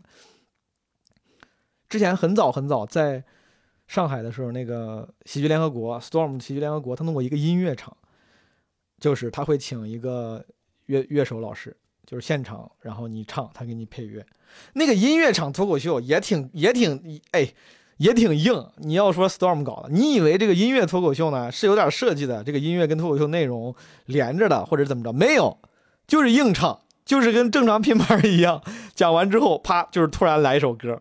[1.90, 3.24] 之前很早很早在
[3.88, 7.96] 上海的时候，那个喜剧联合国 Storm 喜剧联合国，他弄过一个音乐场。
[9.00, 10.44] 就是他会请一个
[10.86, 14.26] 乐乐手老师，就是现场，然后你唱，他给你配乐。
[14.74, 17.54] 那个音乐场脱口秀也挺也挺哎，
[17.98, 18.66] 也挺硬。
[18.78, 22.44] 你要说 Storm 搞的，你以为这个音乐脱口秀呢是有点设计的？
[22.44, 25.12] 这个音乐跟脱口秀内容连着的，或者怎么着？
[25.12, 25.58] 没有，
[26.08, 28.64] 就是硬唱，就是跟正常 拼盘一样。
[28.96, 31.00] 讲完之后，啪，就是突然来一首歌，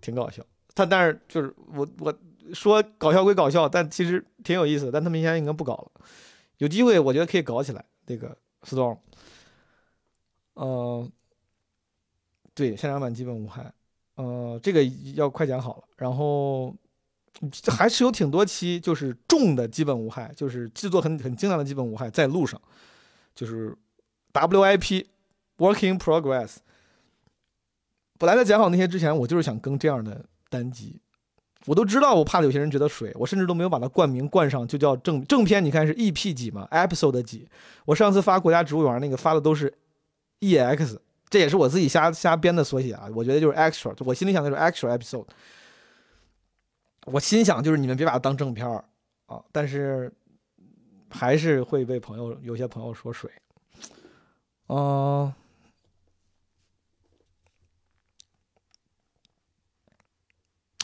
[0.00, 0.42] 挺搞笑。
[0.74, 2.12] 他但是就是我我
[2.54, 4.90] 说搞笑归搞笑，但其实挺有意思。
[4.90, 5.90] 但他们现在应该不搞了。
[6.62, 7.84] 有机会，我觉得可以搞起来。
[8.06, 8.96] 那个 storm，
[10.54, 11.10] 呃，
[12.54, 13.74] 对，现场版基本无害。
[14.14, 14.84] 呃，这个
[15.16, 15.84] 要快讲好了。
[15.96, 16.72] 然后
[17.66, 22.60] 还是有挺多期，就是重的基本无害，就是制作很很精良的基本无害，在路上，
[23.34, 23.76] 就是
[24.32, 25.06] WIP
[25.58, 26.58] working progress。
[28.18, 31.00] 本来在讲好那些之前，我就是想更这样的单集。
[31.66, 35.64] 我都知道，我怕有些人觉得水，我甚至都没有把它冠名冠上，就叫正正片。
[35.64, 37.48] 你看是 EP 几嘛，episode 几？
[37.84, 39.72] 我上次发国家植物园那个发的都是
[40.40, 40.98] EX，
[41.30, 43.08] 这也是我自己瞎瞎编的缩写啊。
[43.14, 45.26] 我觉得就是 extra，我心里想的是 extra episode。
[47.06, 48.84] 我心想就是你们别把它当正片儿
[49.26, 50.12] 啊，但是
[51.10, 53.30] 还是会被朋友有些朋友说水，
[54.68, 55.32] 嗯。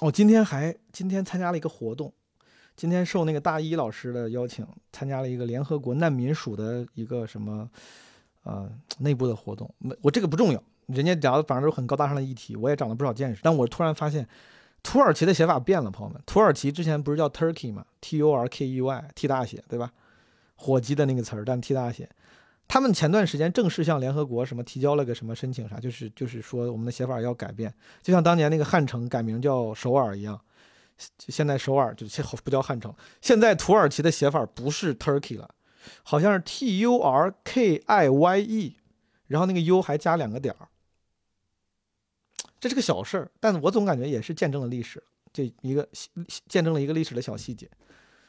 [0.00, 2.12] 我今天还今天参加了一个活动，
[2.76, 7.68] 今天受那个大一老师的邀请，参加了一个联合国难民署的一个什么，
[8.44, 9.68] 呃，内部的活动。
[10.00, 13.40] 我这个不重要，人家聊的反正都是很高大上的议题，我也长了不少见识。
[13.42, 14.28] 但我突然发现，
[14.84, 16.22] 土耳其的写法变了，朋友们。
[16.24, 19.90] 土耳其之前不是叫 Turkey 吗？T U R K E Y，T 大写，对吧？
[20.54, 22.08] 火鸡的那个词儿，但 T 大写。
[22.68, 30.38] 他们前段时间正式向联合国什么提交了个什么申请啥，就是就是说我们的写法要改变，就像当年那个汉城改名叫首尔一样，
[31.18, 32.06] 现在首尔就
[32.44, 35.54] 不叫汉城，现在土耳其的写法不是 Turkey 了，
[36.02, 38.76] 好像是 T U R K I Y E，
[39.28, 40.68] 然后那个 U 还加两个点儿，
[42.60, 45.02] 这是个小事儿，但我总感觉也是见证了历史，
[45.32, 45.88] 这一个
[46.46, 47.66] 见证了一个历史的小细节。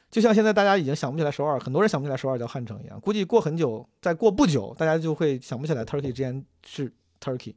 [0.10, 6.92] 就像现在大家已经想不起来首尔，很多人想不起来首尔叫汉城一样，估计过很久，再过不久，大家就会想不起来 Turkey 之前是
[7.22, 7.54] Turkey，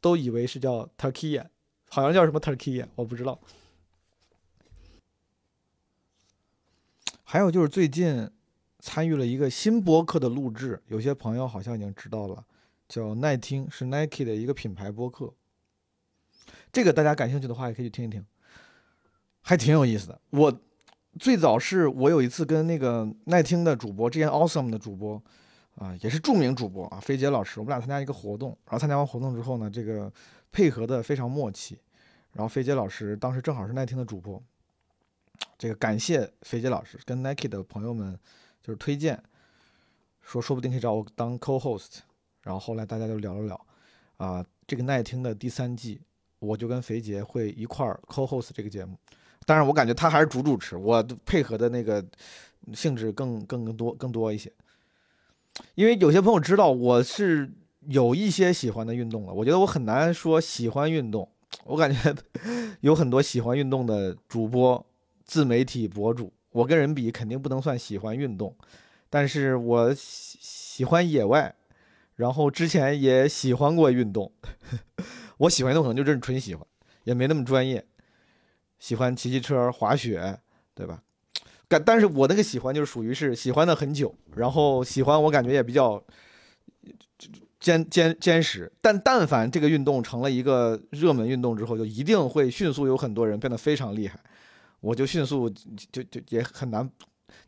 [0.00, 1.44] 都以为是叫 Turkey，
[1.90, 3.38] 好像叫什么 Turkey，我不知道。
[7.24, 8.30] 还有就是最近
[8.78, 12.46] 参与了一个新播客的录制，有些朋友好像已经知道了，
[12.88, 15.34] 叫耐听，是 Nike 的一个品牌播客。
[16.72, 18.24] 这个大家感兴趣的话，也可以去听一听，
[19.42, 20.20] 还挺有意思的。
[20.30, 20.60] 我
[21.18, 25.22] 最早是我有一次跟那个耐听的主播，之前 Awesome 的主播
[25.76, 30.12] 啊，也是著名主播啊，飞杰老师，我们俩参加一个活动，然后参加完活动之后呢，这个
[30.52, 31.78] 配合的非常默契。
[32.32, 34.42] 然后飞杰老师当时正好是耐听的主播，
[35.58, 38.18] 这个感谢飞杰老师跟 Nike 的朋友们。
[38.62, 39.22] 就是推荐，
[40.20, 41.98] 说说不定可以找我当 co-host，
[42.42, 43.66] 然后后来大家就聊了聊，
[44.16, 46.00] 啊，这个耐听的第三季，
[46.40, 48.98] 我就跟肥杰会一块儿 co-host 这个节目，
[49.46, 52.04] 但是我感觉他还是主主持，我配合的那个
[52.74, 54.52] 性质更更更多更多一些，
[55.74, 57.50] 因为有些朋友知道我是
[57.86, 61.26] 有一些喜欢的运动了，我觉得我很难说喜欢运动，
[61.64, 62.14] 我感觉
[62.82, 64.84] 有很多喜欢运动的主播、
[65.24, 66.32] 自媒体博主。
[66.50, 68.56] 我跟人比肯定不能算喜欢运动，
[69.08, 71.54] 但是我喜喜欢野外，
[72.16, 74.32] 然后之前也喜欢过运动。
[75.38, 76.66] 我喜欢运动可能就真是纯喜欢，
[77.04, 77.84] 也没那么专业。
[78.78, 80.38] 喜欢骑骑车、滑雪，
[80.74, 81.02] 对吧？
[81.68, 86.00] 但但是我那个喜欢就是属于是喜欢的很久，然后喜欢我感觉也比较
[87.58, 88.70] 坚坚坚实。
[88.80, 94.20] 但但凡这个运动成了一个热门运动之后，就一定会迅速有很多人变得非常厉害。
[94.80, 95.50] 我就迅速
[95.90, 96.88] 就就也很难，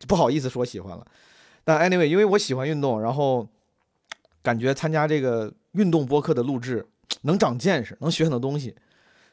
[0.08, 1.06] 不好意思说喜欢了。
[1.62, 3.46] 但 anyway，因为我喜欢运动，然后
[4.42, 6.84] 感觉参加这个运动播客的录制
[7.22, 8.74] 能长见识，能学很多东西。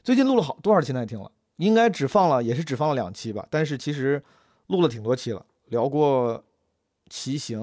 [0.03, 1.31] 最近录了好多少期耐听了？
[1.57, 3.45] 应该只放了，也是只放了两期吧。
[3.49, 4.21] 但是其实
[4.67, 6.43] 录了挺多期了，聊过
[7.09, 7.61] 骑行，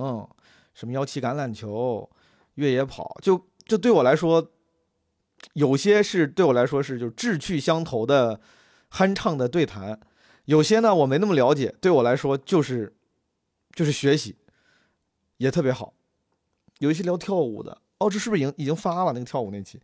[0.75, 2.09] 什么幺七橄榄球、
[2.55, 4.51] 越野跑，就就对我来说，
[5.55, 8.41] 有些是对我来说是就志趣相投的
[8.91, 9.99] 酣畅的对谈。
[10.47, 12.97] 有些呢我没那么了解，对我来说就是
[13.75, 14.37] 就是学习，
[15.37, 15.95] 也特别好。
[16.79, 19.81] 有一些聊跳舞的，哦，这是不是已经已经发了那个跳舞那期？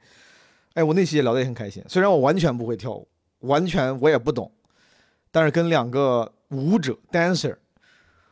[0.75, 1.85] 哎，我那期也聊得也很开心。
[1.88, 3.07] 虽然我完全不会跳舞，
[3.40, 4.53] 完全我也不懂，
[5.31, 7.57] 但是跟两个舞者 dancer，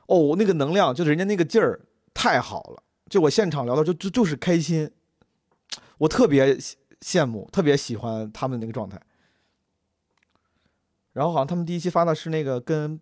[0.07, 1.81] 哦，那个能量就是人家那个劲儿
[2.13, 2.83] 太好了。
[3.09, 4.91] 就我现场聊的就就就是开心，
[5.99, 6.57] 我特别
[7.01, 9.01] 羡慕，特别喜欢他们那个状态。
[11.13, 13.01] 然后好像他们第一期发的是那个跟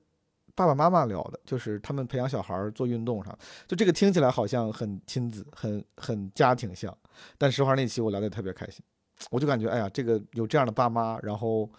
[0.55, 3.37] 爸爸妈妈聊的，就是他们培养小孩做运动上，
[3.67, 6.97] 就这个听起来好像很亲子、很很家庭像。
[7.39, 8.85] 但实话那期我聊的特别开心，
[9.31, 11.71] 我就感觉哎呀，这个有这样的爸妈，然后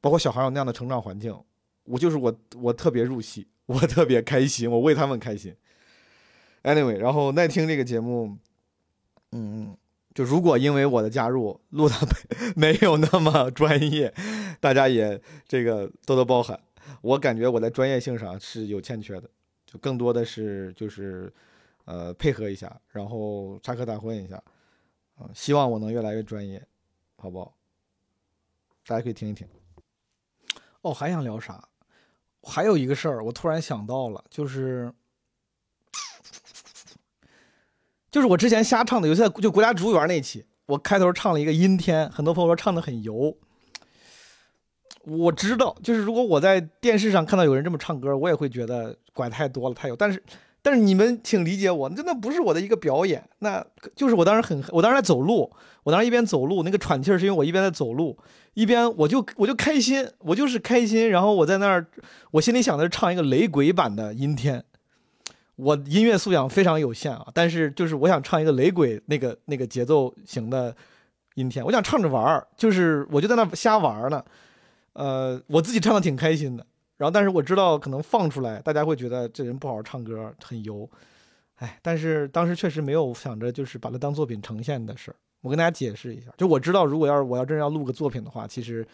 [0.00, 1.36] 包括小孩有那样的成长环境，
[1.84, 5.54] 我就是我我特别入戏， 我特别开心，我为他们开心。
[6.62, 8.36] Anyway，然后耐听这个节目，
[9.32, 9.76] 嗯。
[10.14, 11.94] 就如果因为我的加入录的
[12.56, 14.10] 没有那么专业，
[14.60, 16.58] 大家也这个多多包涵。
[17.02, 19.28] 我感觉我在专业性上是有欠缺的，
[19.66, 21.30] 就更多的是就是
[21.84, 24.42] 呃配合一下，然后插科打诨一下，
[25.18, 26.66] 啊，希望我能越来越专业，
[27.16, 27.54] 好不好？
[28.86, 29.48] 大家可以听一听。
[30.82, 31.68] 哦，还想聊啥？
[32.42, 34.92] 还有一个事儿，我突然想到了，就是。
[38.08, 43.36] 就是我之前瞎唱的，有些就国家植物园那期，我开头唱了一个阴天，很多朋友说唱的很油。
[45.02, 49.96] 我知道，就是如果我在电视上看到有人这么唱歌，我也会觉得拐太多了，太油。
[49.96, 50.22] 但是，
[50.66, 55.48] 但是你们请理解我，真的不是我的一个表演，那就是我当时很，我当时在走路，
[55.84, 58.18] 我当时一边走路，那个喘气儿是因为我一边在走路，
[58.54, 61.86] 一边我就我就开心，我就是开心，然后我在那儿，
[62.32, 64.64] 我心里想的是唱一个雷鬼版的阴天。
[65.54, 70.74] 我音乐素养非常有限啊，但是就是我想唱一个雷鬼那个那个节奏型的
[71.36, 74.24] 阴天，我想唱着玩儿，就是我就在那瞎玩儿呢，
[74.94, 76.66] 呃，我自己唱的挺开心的。
[76.96, 80.88] 然后，但是我知道可能放出来，大家会觉得这人不好好唱歌，很油，
[81.56, 85.16] 哎，但是当时确实没有想着就是把它当作品呈现的事儿。
[85.40, 88.86] 我跟大家解释一下，就我知道，如果要是我要真要录个作品的话，其实。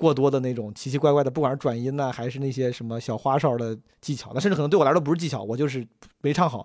[0.00, 5.84] 过多的那种奇奇怪怪的，不管是转音呢，还是那些什么小花哨的技巧，那甚至可能对我来说不是技巧，我就是
[6.20, 6.64] 没唱好，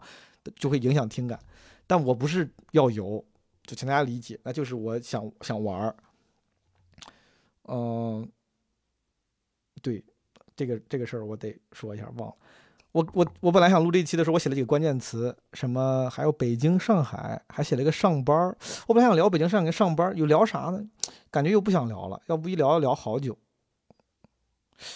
[0.58, 1.40] 就会影响听感。
[1.88, 3.26] 但我不是要油，
[3.64, 5.96] 就请大家理解，那就是我想想玩儿。
[7.64, 8.30] 嗯，
[9.82, 10.06] 对，
[10.66, 12.36] 这个这个事儿我得说一下，忘了。
[12.94, 18.56] 我我我本来想录这一期的时候，我写了几个关键词，什么还有北京、上海，还写了一个上班儿。
[18.88, 20.82] 我本来想聊北京、上海跟上班，有聊啥呢？
[21.32, 23.38] 感觉又不想聊了，要不一聊要聊好久。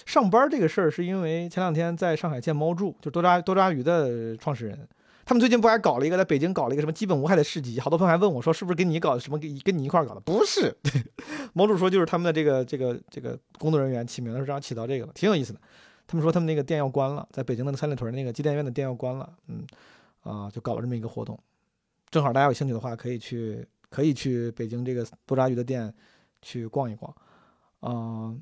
[0.06, 4.88] 上班这个事儿是因为前两天在上海见猫柱，就多抓多抓鱼的创始人，
[5.28, 10.22] 他们最近不还搞了一个在北京搞了一个什么基本无害的市集，好多朋友还问我说是不是跟你搞什么跟跟你一块搞的？
[10.22, 10.74] 不是，
[11.52, 15.60] 猫主说就是他们的这个这个这个工作人员起名是这样起到这个了，挺有意思的。
[16.08, 19.68] 他们说他们那个店要关了，在北京的三里屯那个机电院的店要关了，嗯，
[20.22, 21.38] 啊，就搞了这么一个活动，
[22.10, 25.94] 正好大家有兴趣的话，可以去可以去北京这个多抓鱼的店
[26.42, 27.14] 去逛一逛，
[27.82, 28.42] 嗯，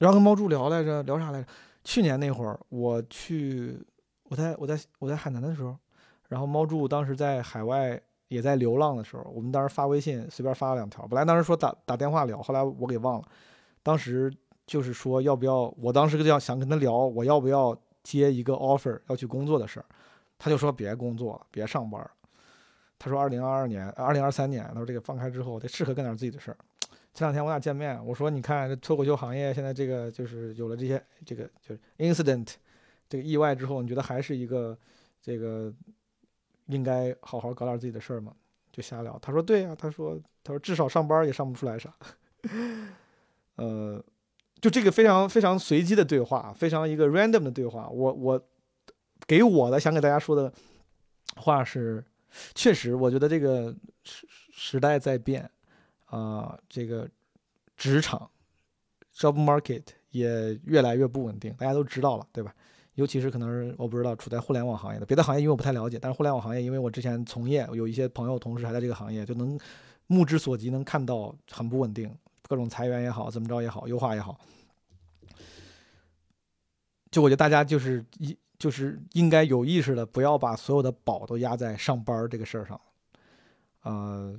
[0.00, 1.48] 然后跟猫柱聊来着，聊啥来着？
[1.84, 3.76] 去年那会儿我去，
[4.32, 5.76] 我在我在我在海南的时候，
[6.30, 8.00] 然后猫柱当时在海外。
[8.28, 11.06] 也在流浪的时候，我们当时发微信随便发了两条。
[11.06, 13.28] 本来当时说打打电话聊，后来我给忘了。
[13.82, 14.32] 当时
[14.64, 19.84] 就是说要不要，我当时就要想跟他聊，我要不要接一个 offer 要去工作的事儿。
[20.38, 22.10] 他就说别工作了，别上班。
[22.98, 26.56] 他说二零二二年、二零二三年，他说这个放开之后得适合干点自己的事儿。
[27.12, 32.54] 前两天我俩见面，我说你看这脱口秀行业现在这个就是有了这些这个就是 incident
[33.12, 34.78] 这个意外之后，你觉得还是一个
[35.20, 35.72] 这个？
[36.66, 38.32] 应该好好搞点自己的事儿嘛，
[38.70, 39.18] 就瞎聊。
[39.20, 41.92] 他说对呀，他说他说至少上班也上不出来啥。
[43.56, 44.02] 呃，
[44.60, 47.88] 就这个非常非常随机的对话，非常一个 random 的对话。
[47.88, 48.40] 我我
[49.26, 50.50] 给我的想给大家说的
[51.36, 52.02] 话是，
[52.54, 55.50] 确实我觉得这个时时代在变
[56.06, 57.10] 啊，这个
[57.76, 58.30] 职场
[59.14, 62.54] job market 也越来越不稳定，大家都知道了，对吧？
[62.96, 65.98] 尤其是可能是我不知道处在互联网行业的别的行业，因为我不太了解。
[65.98, 69.58] 但是互联网行业，因为我之前从业，有一些朋友同事还在这个行业，就能
[70.06, 72.14] 目之所及能看到很不稳定，
[72.46, 74.38] 各种裁员也好，怎么着也好，优化也好。
[77.10, 82.78] 就我觉得大家就是一就是应该有意识的，不要把所有的宝都压在上班这个事儿上。
[83.84, 84.38] 呃，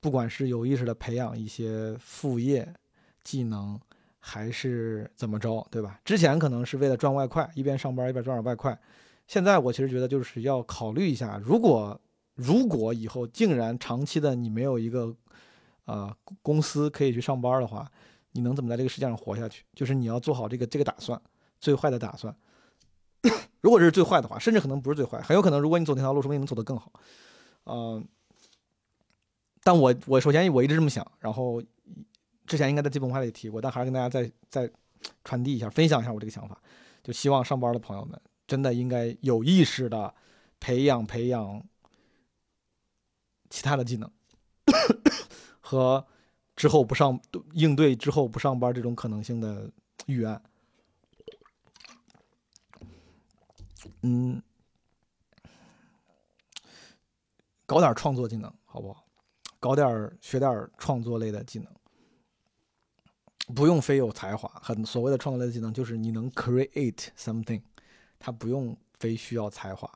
[0.00, 2.74] 不管是有意识的培养一些副业
[3.22, 3.80] 技能。
[4.28, 6.00] 还是怎么着，对吧？
[6.04, 8.76] 之前可能是为了赚外快，一边上班一边赚点外快。
[9.28, 12.00] 现在我其实觉得就是要考虑一下，如果
[12.34, 15.14] 如果以后竟然长期的你没有一个
[15.84, 16.12] 啊
[16.42, 17.88] 公司可以去上班的话，
[18.32, 19.62] 你能怎么在这个世界上活下去？
[19.74, 21.20] 就是你要做好这个这个打算，
[21.60, 22.34] 最坏的打算。
[23.62, 26.92] 如果这是最坏的话，甚至可能不是最坏，很有可能如果你走那条路，说不定能走得更好。
[27.66, 28.04] 嗯，
[29.62, 31.62] 但我我首先我一直这么想，然后。
[32.46, 34.70] 之前应该在基本话里提过，但还是跟大家再再
[35.24, 36.60] 传递一下，分享一下我这个想法。
[37.02, 40.14] 就希望上班的朋友们真的应该有意识的
[40.58, 41.62] 培养培养
[43.48, 44.10] 其他的技能，
[45.60, 46.06] 和
[46.56, 47.20] 之后不上
[47.52, 49.70] 应对之后不上班这种可能性的
[50.06, 50.42] 预案。
[54.02, 54.42] 嗯，
[57.66, 59.04] 搞点创作技能好不好？
[59.60, 61.72] 搞点学点创作类的技能。
[63.54, 67.62] 不用非有才华，很所谓的创造类技能就是你能 create something，
[68.18, 69.90] 它不用非需要才华。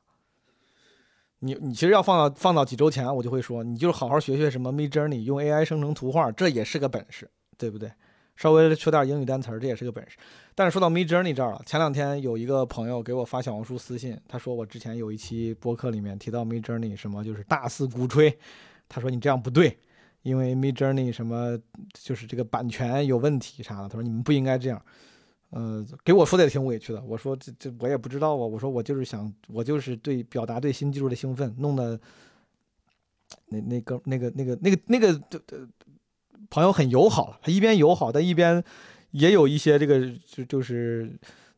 [1.40, 7.90] 你你其实要放到放到几周前，我就会说，你就好好学学什么 Mid Journey，用 AI 生成图画，这也是个本事，对不对？
[8.36, 10.16] 稍微学点英语单词，这也是个本事。
[10.55, 18.38] 但是说到 Mid Journey 这儿了，前两天有一个朋友给我发小红书私信，他说我之前有一期播客里面提到 Mid Journey 什么就是大肆鼓吹，
[18.88, 19.78] 他说你这样不对。
[20.23, 21.59] 因为 Mid Journey 什么
[21.93, 24.83] 就是这个版权有问题啥的，他说你们不应该这样，
[25.51, 27.03] 呃，给我说的也挺委屈的。
[27.03, 31.99] 我说这这我也不知道啊，我说我就是想我就是对表达对新技术的兴奋，弄得
[33.47, 35.21] 那那个那个那个那个那个
[36.51, 38.62] 朋友很友好，他一边友好，但一边
[39.12, 41.11] 也有一些这个就就是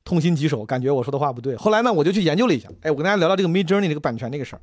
[0.05, 1.57] 痛心疾首，感觉我说的话不对。
[1.57, 4.63] 后来呢，我就去研究了一下，哎，我跟大家聊聊这个 Mid Journey 这个版权这个事儿。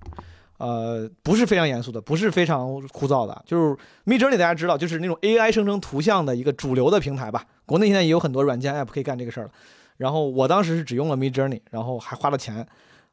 [0.60, 7.46] 呃，不是非常严肃的，不是非常枯燥的，就是 Midjourney，大家知道，就是那种 AI 生成图像的一个主流的平台吧。
[7.66, 9.52] 国内现在也有很多软件 App 可以干这个事儿了。
[9.96, 12.68] 然后我当时是只用了 Midjourney，然后还花了钱，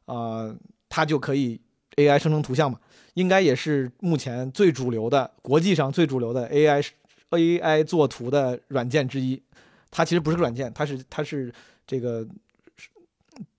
[0.07, 0.53] 啊，
[0.89, 1.61] 它就可以
[1.95, 2.77] AI 生成图像嘛，
[3.13, 6.85] 应该也是目前最主流的，国际上最主流的 AI
[7.29, 9.41] AI 做图的软件之一。
[9.89, 11.53] 它其实不是个软件，它是它是
[11.87, 12.27] 这个。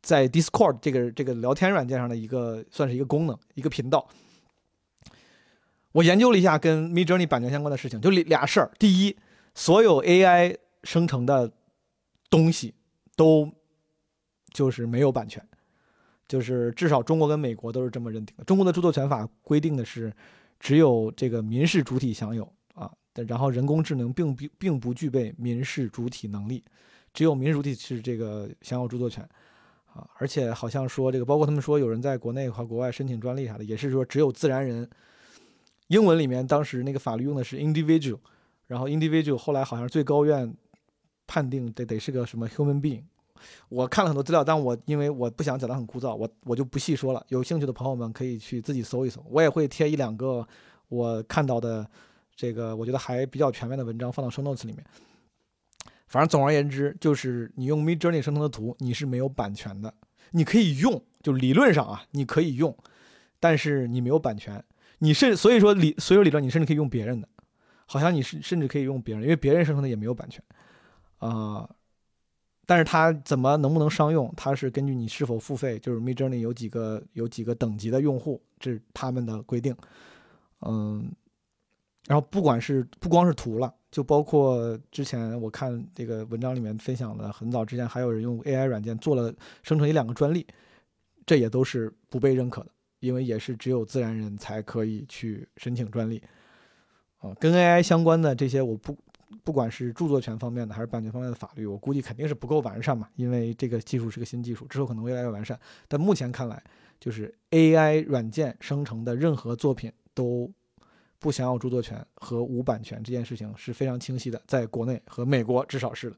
[0.09, 4.09] 在 Discord 这个这个聊天软件上的一个算是一个功能，一个频道。
[5.93, 8.71] 我研究了一下跟 Midjourney 版权相关的事情，就俩事儿。
[8.79, 9.15] 第一，
[9.55, 11.53] 所有 AI 生成的
[12.31, 12.73] 东西
[13.17, 13.53] 都
[14.51, 15.47] 就是没有版权，
[16.27, 18.45] 就是至少中国跟美国都是这么认定的。
[18.45, 20.11] 中国的著作权法规定的是，
[20.59, 22.91] 只有这个民事主体享有啊，
[23.27, 26.65] 然后人工智能并并并不具备民事主体能力，
[27.13, 29.29] 只有民事主体是这个享有著作权。
[29.93, 34.89] 啊，而且好像说这个，包括他们说有人在国内和国外申请专利啥的，也是说只有自然人。
[35.89, 38.19] 英文里面当时那个法律用的是 individual，
[38.67, 40.55] 然后 individual 后来好像最高院
[41.27, 43.03] 判定得得是个什么 human being。
[43.71, 47.25] 我看了很多资料，但我因为我不想讲的很枯燥，我我就不细说了。
[47.29, 50.47] 有兴趣的朋友们可以去自己搜一搜，我也会贴一两个
[50.89, 51.89] 我看到的
[52.37, 54.85] 这个我觉得还比较全面的文章放到 show notes 里面。
[56.09, 59.93] 反正总而言之，就是你用 Mid Journey 生成的图，你是没有版权的。
[60.31, 62.77] 你可以用，就理论上啊，你可以用，
[63.39, 64.63] 但是你没有版权。
[64.99, 67.29] 你甚所以说理所有理论，你甚至可以用别人的，
[67.87, 70.43] 好像你是甚至可以用别人，因为别人生成的也没有版权
[71.19, 71.69] 啊。
[72.67, 74.31] 但是它怎么能不能商用？
[74.37, 79.75] 它是根据你是否付费，就是 Mid Journey 有几个有几个等级的用户，这是他们的规定。
[80.61, 81.11] 嗯，
[82.09, 83.73] 然后不管是不光是图了。
[83.91, 90.47] 就包括之前我看这个文章里面分享的，很早之前还有人用 AI 软件做了生成一两个专利，
[91.25, 96.23] 这也都是不被认可的，因为也是只有自然人才可以去申请专利。
[97.17, 98.95] 啊，跟 AI 相关的这些，我不
[99.43, 105.59] 不管是著作权方面的还是版权方面的法律，我估计肯定是不够完善嘛，因为这个技术是个新技术，之后可能越来越完善。
[105.89, 106.63] 但目前看来，
[107.01, 110.53] 就是 AI 软件生成的任何作品都。
[111.19, 116.17] 不享有著作权和无版权这件事情是非常清晰的，在国内和美国至少是的，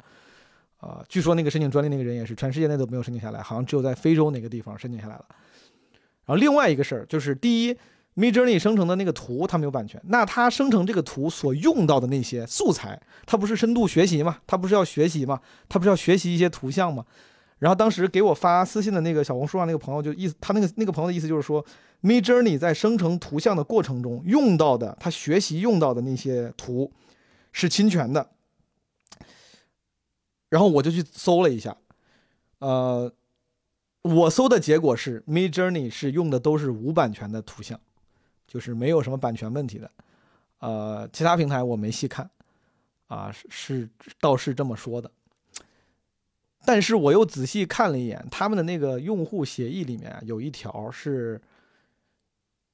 [0.78, 5.24] 啊，据说那个申请专利那个人也是全世界内都没有申请下来，好像只有在非洲哪个地方申请下来了。
[6.26, 7.76] 然后另外一个事儿就是，第一
[8.14, 14.38] ，Midjourney 生成的那个图它没有版权，那它生成这个图所用到的那些素材，它不是深度学习吗？
[14.46, 15.40] 它不是要学习吗？
[15.68, 17.04] 它不是要学习一些图像吗？
[17.60, 21.64] 然后当时给我发私信的那个小红书上那个朋友就意思，他那个那个朋友的意思就是说。
[22.02, 26.90] Mid Journey 在生成图像的过程中用到的，他学习用到的那些图
[27.52, 28.30] 是侵权的。
[30.48, 31.76] 然后我就去搜了一下，
[32.60, 33.12] 呃，
[34.00, 37.78] 我搜的结果是 Mid Journey 是用的都是无版权的图像，
[38.48, 39.90] 就是没有什么版权问题的。
[40.60, 42.30] 呃，其他平台我没细看，
[43.08, 45.10] 啊，是是倒是这么说的。
[46.64, 51.40] 但是我又仔细看了一眼他们的那个用户协议里面有一条是。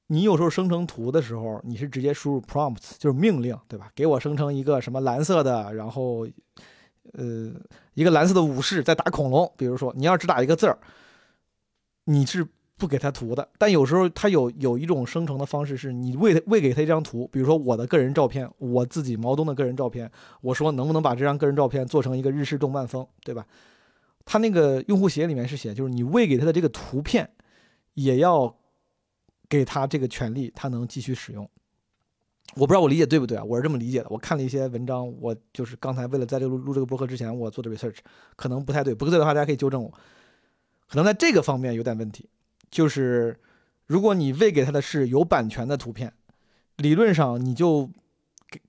[0.09, 3.91] 你有时候生成图的时候，你是直接输入 prompts，就是命令，对吧？
[3.93, 6.25] 给我生成一个什么蓝色的，然后，
[7.11, 7.51] 呃，
[7.93, 9.51] 一个蓝色的武士在打恐龙。
[9.57, 10.79] 比如说，你要只打一个字儿，
[12.05, 13.49] 你是不给他图的。
[13.57, 20.09] 但有时候他有有一种生成的方式，是你喂喂给他一张图，比如说我的个人照片，我自己毛东的个人照片，
[20.39, 23.45] 我说能不能把这张个人照片做成一个日式动漫风，对吧？
[24.27, 27.27] 他那个用户协议里面是写，就是你喂给他的这个图片，
[27.95, 28.55] 也要。
[29.49, 31.49] 给他这个权利，他能继续使用。
[32.55, 33.43] 我不知道我理解对不对啊？
[33.45, 34.07] 我是这么理解的。
[34.09, 37.99] 我看了一些文章，我就是刚才为了在这录录这个播客之前，我做的 research
[38.35, 39.89] 可能不太对，不对的话大家可以纠正我。
[40.89, 42.27] 可能在这个方面有点问题，
[42.69, 43.39] 就是
[43.85, 46.11] 如果你喂给他的是有版权的图片，
[46.75, 47.89] 理论上你就。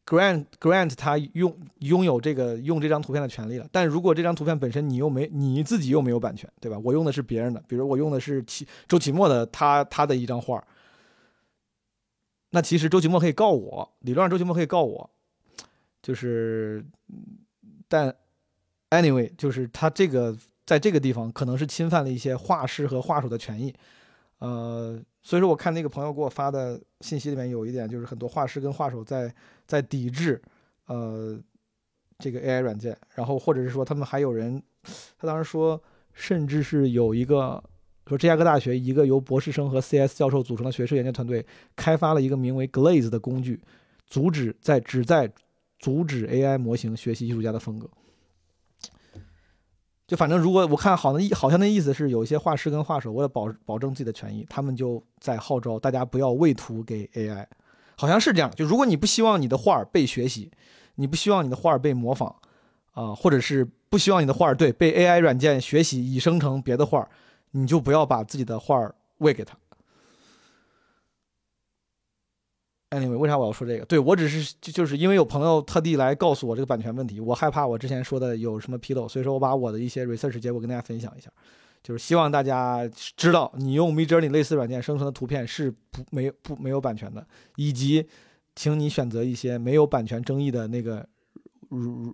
[0.05, 6.79] Grant grant 他拥拥有这个用这张图片的权利了，但如果这张图片本身你又没你自己又没有版权，对吧？
[6.83, 10.63] 我用的是别人的，比如我用的是齐周启墨的他他的一张画，
[12.51, 15.09] 那其实周启墨可以告我，理论上周启墨可以告我，
[16.03, 16.85] 就是，
[17.87, 18.15] 但
[18.91, 23.75] anyway 就是他这个在这个地方可能是侵犯了一些画师和画手的权益，
[24.39, 25.01] 呃。
[25.21, 29.31] 所以说，我看那个朋友给我发的信息里面有一点，就是很多画师跟画手在
[29.67, 30.41] 在抵制，
[30.87, 31.39] 呃，
[32.19, 32.97] 这个 AI 软件。
[33.15, 34.63] 然后或者是说，他们还有人，
[35.19, 35.79] 他当时说，
[36.15, 37.63] 甚至是有一个
[38.07, 41.45] 说芝加哥大学一个由博士生和 CS 教授组成的学术研究团队，
[41.77, 43.61] 开发了一个名为 Glaze 的工具，
[44.07, 45.31] 阻止在旨在
[45.79, 47.91] 阻止 AI 模型学习艺术家的风格。
[50.09, 57.45] 就反正如果我看好的意好像那意思是有一些画师跟画手为了保保证自己的权益，他们就在号召大家不要喂图给 AI，
[57.95, 58.51] 好像是这样。
[58.57, 60.51] 就如果你不希望你的画被学习，
[60.95, 62.35] 你不希望你的画被模仿，
[62.95, 67.07] 啊，或者是不希望你的画对被 AI 软件学习以生成别的画，
[67.51, 69.59] 你就不要把自己的画喂给他。
[72.91, 73.85] Anyway，为啥我要说这个？
[73.85, 81.31] 对我只是就就是因为有朋友特地来告诉我这个版权问题，我害怕我之前说的有什么纰漏，所以说我把我的一些 research 结果跟大家分享一下，
[81.83, 87.27] 就是希望大家知道，你用 Midjourney 类似软件生成的图片是不没不没有版权的，
[87.57, 88.07] 以及
[88.57, 91.07] 请你选择一些没有版权争议的那个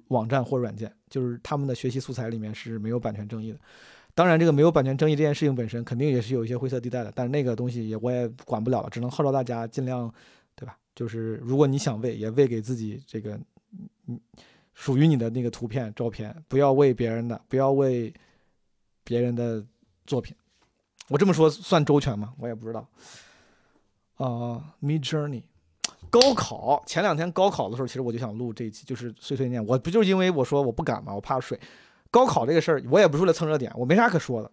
[0.09, 3.59] 网站或软件，就是他们的学习素材里面是没有版权争议的。
[4.13, 10.13] 当然，这个没有版权争议这件事情本身肯定也是有一些灰色地带的，但是那个东西也我也管不了了，只能号召大家尽量。
[10.95, 13.39] 就是如果你想喂，也喂给自己这个，
[14.75, 18.13] 属于你的那个图片、照片，不要喂别人的，不要喂
[19.03, 19.65] 别人的
[20.07, 20.37] 作品。
[21.09, 22.33] 我这么说算周全吗？
[22.39, 22.89] 我也不知道。
[24.17, 25.43] 啊，Mid Journey，
[26.09, 29.65] 高考前两天高考的时候，其实我就想录这一期，就是碎碎念。
[29.67, 31.59] 我不就是因为我说我不敢嘛，我怕水。
[32.11, 34.51] 高考这个事儿，我也不是为了蹭热点，我没啥可说的。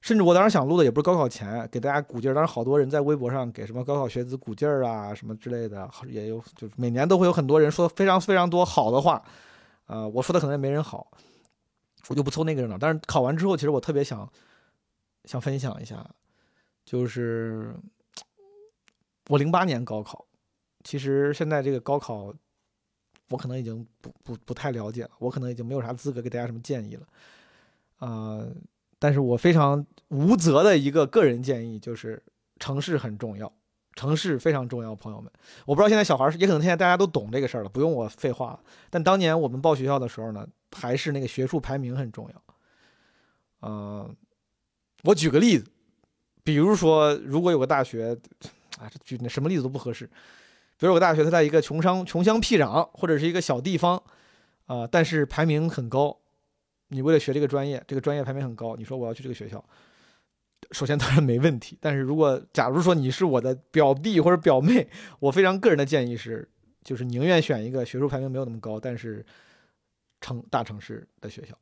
[0.00, 9.22] 甚至我当时想录的也不是高考前给大家鼓劲儿，当时好多人在微博上给什么高考学子鼓劲儿啊，什么之类的，也有，就是每年都会有很多人说非常非常多好的话，
[9.86, 11.08] 啊，我说的可能也没人好，
[12.08, 12.78] 我就不凑那个热闹。
[12.78, 14.30] 但是考完之后，其实我特别想
[15.24, 16.08] 想分享一下，
[16.84, 17.74] 就是
[19.28, 20.24] 我零八年高考，
[20.84, 22.32] 其实现在这个高考，
[23.30, 27.06] 我可能已经不不不太了解了，我可能已经没有啥资格给大家什么建议了，
[27.98, 28.46] 啊，
[28.98, 32.22] 但是我非常无责的一个个人建议就是
[32.58, 33.52] 城市很重要。
[33.94, 35.28] 城市非常重要，朋友们，
[35.66, 38.60] 我不知道现在小孩儿也可能现在大家都懂这个事儿了，不用我废话了。
[38.90, 42.54] 但当年我们报学校的时候呢，还是那个学术排名很重要。
[43.62, 44.16] 嗯，
[45.02, 45.68] 我举个例子，
[46.44, 48.16] 比如说，如果有个大学，
[48.78, 50.06] 啊，这举那什么例子都不合适。
[50.06, 54.00] 比如有个大学，它在一个穷乡穷乡僻壤或者是一个小地方，
[54.66, 56.16] 啊，但是排名很高。
[56.88, 59.64] 你为了学这个专业，这个专业排名很高，你说我要去这个学校。
[60.72, 66.46] 首先当然没问题，但是如果假如说你是我的表弟或者表妹，我非常个人的建议是，
[66.82, 69.24] 就是宁愿选一个学术排名没有那么高，但是
[70.20, 71.56] 城大城市的学校，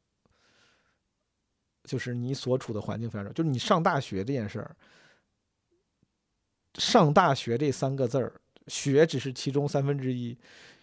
[1.84, 3.32] 就是你所处的环境非常重要。
[3.32, 4.76] 就是你上大学这件事儿，
[6.74, 8.32] 上大学这三个字儿，
[8.66, 10.36] 学只是其中三分之一。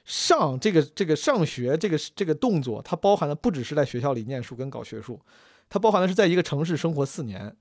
[0.03, 5.19] 上这个这个上学这个这个动作，它包含的不只是在学校里念书跟搞学术，
[5.69, 7.55] 它包含的是在一个城市生活四年。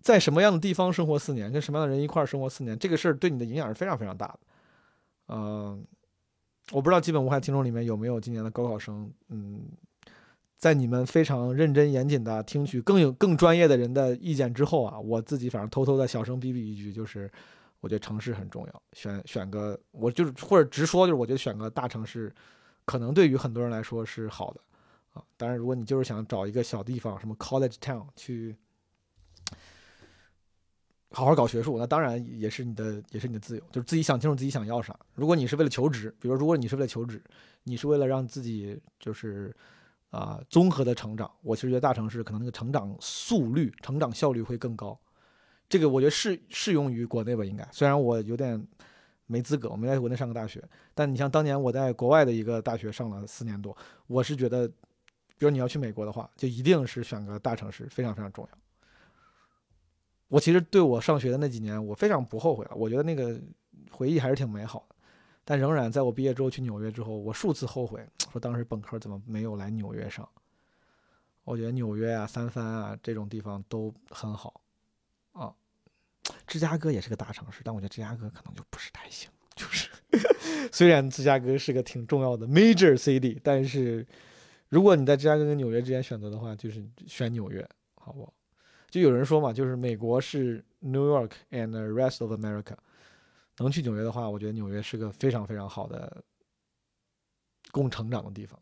[0.00, 4.40] 在什么样的地方生活四年，跟什么样的人一块儿生活四年，这个事儿对你的影响是非常非常大的。
[5.28, 5.86] 嗯，
[6.72, 9.08] 我不知道基本无害听众里面有没有今年的高考生。
[9.28, 9.62] 嗯，
[10.58, 17.30] 在你们非常认真严谨的听取更有更专业的人的意见之后啊，我自己反正偷偷的小声逼逼一句，就是
[17.82, 22.34] 我觉得城市很重要，选选个我就是或者直说就是我觉得选个大城市，
[22.86, 24.60] 可能对于很多人来说是好的
[25.12, 25.22] 啊。
[25.36, 28.56] 当然，如果你就是想找一个小地方，什么 college town 去。
[31.14, 34.98] 好好搞学术，那当然也是你的，也是你的自由，就是自己想清楚自己想要啥。
[35.14, 37.22] 如果你是为了求职，比如如果你是为了求职，
[37.64, 39.54] 你是为了让自己就是
[40.08, 44.98] 啊综合的成长，我其实觉得大城市可能那个成长速率、成长效率会更高。
[45.72, 47.66] 这个我觉得适适用于国内吧，应该。
[47.72, 48.62] 虽然我有点
[49.24, 50.62] 没资格，我没在国内上过大学，
[50.92, 53.74] 但你像当年我在国外的一个大学上了四年多，
[54.06, 58.58] 我是觉得，比如你要去美国的话，就一定是选个大城市，非常非常重要。
[60.28, 62.72] 我其实对我上学的那几年，我非常不后悔了。
[62.74, 63.40] 我觉得那个
[63.90, 64.96] 回忆还是挺美好的。
[65.42, 70.28] 但仍然在我毕业之后去纽约之后，我数次后悔，说当时本科怎么没有来纽约上。
[71.44, 74.61] 我觉得纽约啊、三藩啊这种地方都很好。
[76.46, 79.30] 芝加哥也是个大城市，但我觉得芝加哥可能就不是太行。
[79.54, 79.88] 就是
[80.72, 84.06] 虽然芝加哥是个挺重要的 major city，但是
[84.68, 88.32] 如果你在芝加哥跟纽约之间选择的话，就是选纽约，好不？
[88.90, 92.76] 就有人说嘛，就是美国是 New York and rest of America，
[93.58, 96.22] 能去纽约的话，我觉得纽约是个非常非常好的
[97.70, 98.58] 共成长的地方。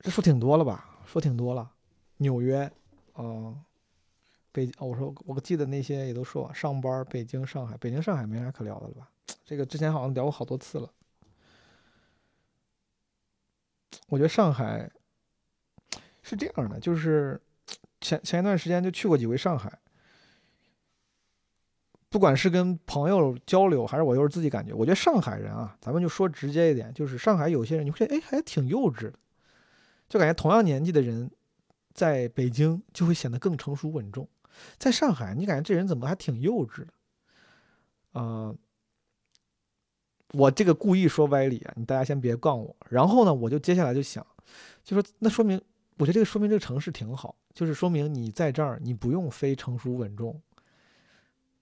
[0.00, 0.98] 这说挺多了吧？
[1.06, 1.70] 说挺多了。
[2.18, 2.70] 纽约，
[3.16, 3.58] 嗯，
[4.56, 9.10] 北，我说我记得那些也都说上班，北京、上海，北京、上海没啥可聊的了吧？
[9.44, 10.90] 这个之前好像聊过好多次了。
[14.08, 14.90] 我觉得上海。
[16.28, 17.40] 是这样的，就是
[18.02, 19.78] 前前一段时间就去过几回上海，
[22.08, 29.12] 不管是跟朋友交流，还是我又是自己感觉，我觉得上海人啊，咱们就说直接一点，就是上海有些人，你会觉得哎还挺幼稚的，
[30.08, 31.30] 就感觉同样年纪的人，
[31.94, 34.28] 在北京就会显得更成熟稳重，
[34.78, 38.54] 在上海你感觉这人怎么还挺幼稚的，啊，
[40.32, 44.26] 我这个故意说歪理啊，你大家先别杠我，然后呢，我就接下来就想，
[44.84, 45.60] 就说那说明。
[45.98, 50.38] 我觉得这个说明这个城市挺好，就是说明你在这儿，你不用非成熟稳重，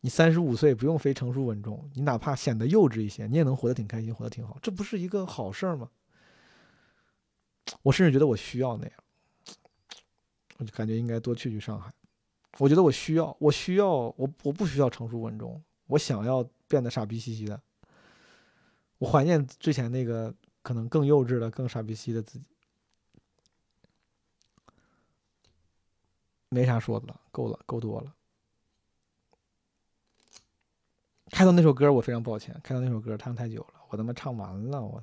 [0.01, 5.89] 你三十五岁不用非成熟稳重，你哪怕显得幼稚一些，你也能活得挺开心，活得挺好，这不是一个好事儿吗？
[7.83, 8.93] 我甚至觉得我需要那样，
[10.57, 11.93] 我就感觉应该多去去上海。
[12.59, 17.61] 我觉得我需要，我需要，我我不需要成熟稳重，我想要变得傻逼兮兮的。
[18.99, 20.33] 我怀念之前那个
[20.63, 22.47] 可能更幼稚的、更傻逼兮的自己。
[26.49, 28.15] 没啥说的了，够了，够多了。
[31.31, 34.81] 开头那首歌我非常抱歉，开头那首歌唱太久了，我他妈唱完了。
[34.81, 35.03] 我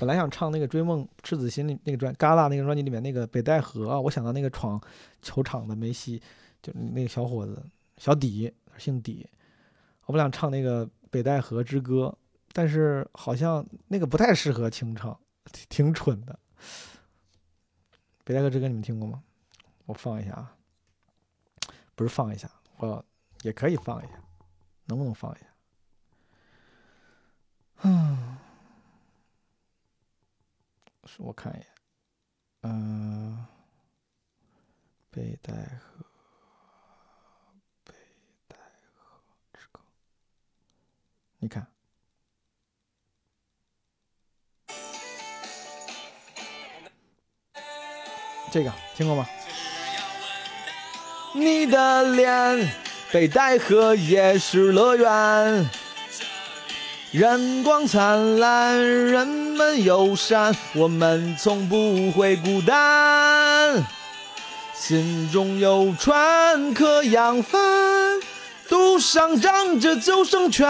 [0.00, 4.80] 本来想唱那个《追梦赤子心》那个专《旮旯》那个专辑里面那个《北戴河》，我想到那个闯
[5.20, 6.22] 球场的梅西，
[6.62, 7.62] 就那个小伙子
[7.98, 9.28] 小底，姓底。
[10.06, 12.06] 我们俩唱那个《北戴河之歌》，
[12.52, 15.18] 但是好像那个不太适合清唱，
[15.52, 16.38] 挺挺蠢的。
[18.24, 19.22] 《北戴河之歌》你们听过吗？
[19.86, 20.56] 我放一下啊。
[21.94, 23.04] 不是放一下，我
[23.42, 24.14] 也可以放一下，
[24.86, 25.46] 能不能放一下？
[27.84, 28.38] 嗯，
[31.18, 31.66] 我看一眼，
[32.62, 33.46] 嗯，
[35.10, 36.04] 北戴河，
[37.84, 37.92] 北
[38.48, 38.56] 戴
[38.94, 39.20] 河
[39.52, 39.80] 之歌，
[41.44, 41.66] 你看，
[48.52, 49.26] 这个听过吗？
[51.34, 52.72] 你的脸，
[53.10, 55.68] 北戴河夜市乐园。
[57.10, 63.82] 人光灿烂，人们友善，我们从不会孤单。
[64.74, 67.60] 心中有船可扬帆，
[69.02, 70.64] 上长着救生圈。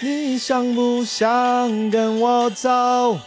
[0.00, 3.18] 你想不想跟我走，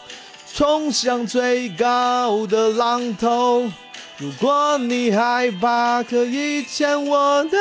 [0.53, 3.71] 冲向最高的浪头？
[4.17, 7.57] 如果你害怕，可以牵我的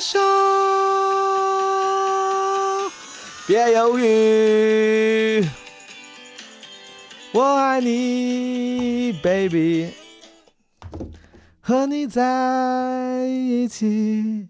[0.00, 0.18] 手。
[3.46, 5.46] 别犹豫，
[7.32, 9.90] 我爱你，baby。
[11.60, 14.48] 和你在一起，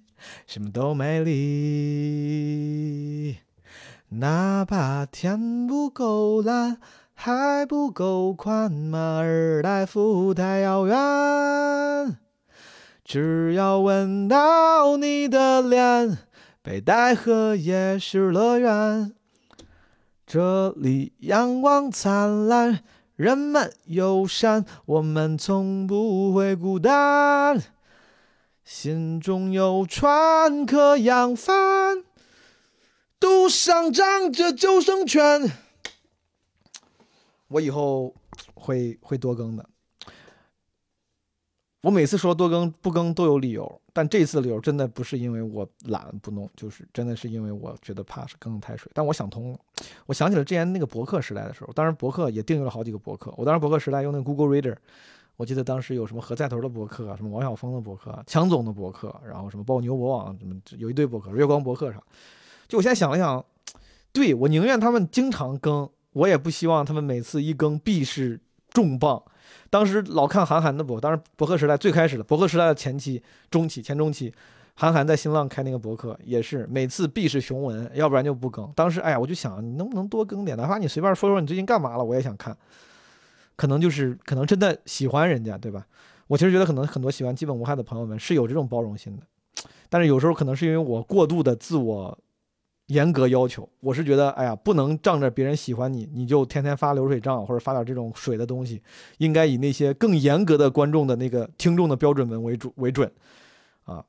[0.53, 2.48] 什么都美丽。
[4.11, 6.76] 哪怕天不够蓝，
[7.14, 12.18] 海不够宽，马尔代夫太遥远，
[13.03, 16.18] 只要闻到你的脸。
[16.61, 19.14] 北戴河也是乐园，
[20.26, 22.80] 这里阳光灿烂，
[23.16, 27.59] 人们友善，我们从不会孤单。
[28.72, 32.02] 心中有船可扬帆，
[33.20, 35.52] 路上长着救生圈。
[37.48, 38.14] 我以后
[38.54, 39.68] 会会多更的。
[41.82, 48.90] 我每次说多更不更都有理由，但这次理由真的不是因为我懒不弄，就是真的是因为我觉得怕是更太水。
[48.94, 49.58] 但我想通了，
[50.06, 53.34] 我想起了之前那个博客时代的时候，当然博客也订阅了好几个博客。
[53.36, 54.76] 我当时博客时代用那个 Google Reader，
[55.37, 62.03] 我记得当时有什么何菜头的博客，什么王晓峰的博客，强总的博客，然后什么爆牛博网，什么有一堆博客，月光博客上。
[62.68, 63.45] 就我现在想了想，
[64.12, 68.39] 对我宁愿他们经常更，我也不希望他们每次一更必是
[68.70, 69.20] 重磅。
[69.68, 73.20] 当时老看韩寒的博，当时博客时代最开始的博客时代的前期、
[73.51, 74.33] 中期、前中期，
[74.74, 78.70] 韩寒在新浪开那个博客，也是每次必是雄文，要不然就不更。
[78.76, 82.57] 当时哎呀，我就想你能不能多更点，哪怕你随便说说你最近干嘛了，我也想看。
[83.57, 85.86] 可能就是可能真的喜欢人家，对吧？
[86.26, 89.22] 我其实觉得可能很多喜欢基本无害的朋友们是有这种包容心的，
[89.88, 92.18] 但是有时候可能是因为我过度的自我。
[92.86, 98.82] 严格要求，我是觉得，哎呀，不能仗着别人喜欢你，你就天天发流水账或者发点这种水的东西，
[99.18, 103.11] 应该以那些更严格的观众的那个听众的标准文为主为准，
[103.84, 104.05] 啊，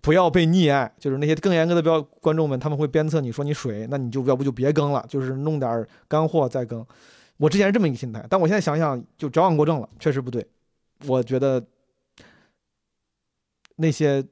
[0.00, 6.84] 不要被溺爱，就是那些更严格的标观众们，他们会鞭策你说你水，那你就要不就别更了，就是弄点干货再更。
[7.40, 10.46] 我之前是这么一个心态，但我现在想想就矫枉过正了，确实不对。
[11.06, 11.66] 我觉得
[13.76, 14.22] 那些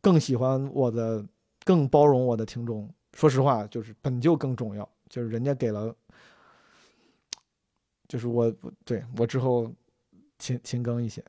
[0.00, 1.24] 更喜欢我的、
[1.64, 2.92] 更包容我的听众。
[3.12, 5.94] 说实话，就是本就更重要，就是人家给了，
[8.08, 8.52] 就是我
[8.84, 9.72] 对我之后
[10.40, 11.24] 勤勤更一些。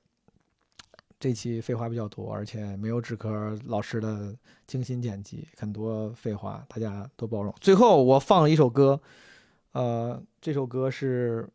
[1.20, 4.36] 这期废话比较多，而且没有纸壳老师的
[4.66, 7.54] 精心剪辑，很多废话，大家多包容。
[7.62, 9.00] 最后我放了一首歌，
[9.78, 11.48] 呃，这首歌是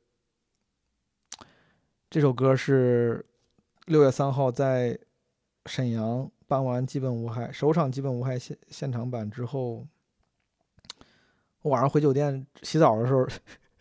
[2.08, 3.26] 这首歌是
[3.86, 4.96] 六月三号在
[5.66, 9.84] 沈阳办完《基本无害》首场《基本无害》现现场版之后。
[11.62, 13.26] 我晚上回酒店洗澡的时候，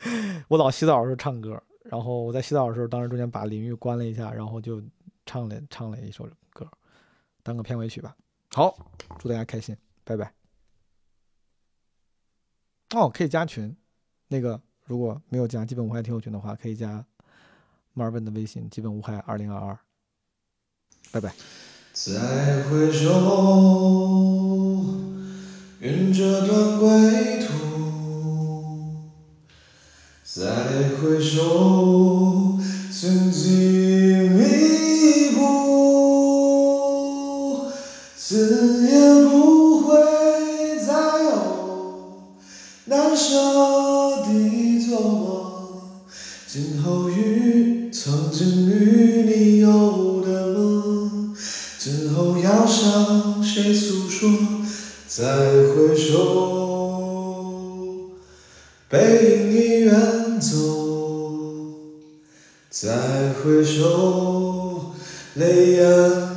[0.49, 4.81] 我老洗澡的时候唱歌，然后我在洗澡的时候，当时中间把淋浴关了一下，然后就
[5.23, 6.67] 唱了唱了一首歌，
[7.43, 8.17] 当个片尾曲吧。
[8.49, 8.75] 好，
[9.19, 10.33] 祝大家开心，拜拜。
[12.95, 13.75] 哦，可以加群，
[14.31, 17.05] 那个如果没有加基本无害听友群的话，可以加
[17.93, 19.77] 马尔本的微信，基本无害二零二二。
[21.11, 21.33] 拜拜。
[21.91, 23.09] 再回首，
[25.79, 27.51] 愿这段归途。
[30.23, 32.57] 再回首，
[32.89, 35.41] 曾经迷步，
[38.15, 39.60] 死也不
[55.13, 56.15] 再回首，
[58.87, 60.39] 背影已远。
[60.39, 60.55] 走，
[62.69, 64.93] 再回首，
[65.33, 66.30] 泪眼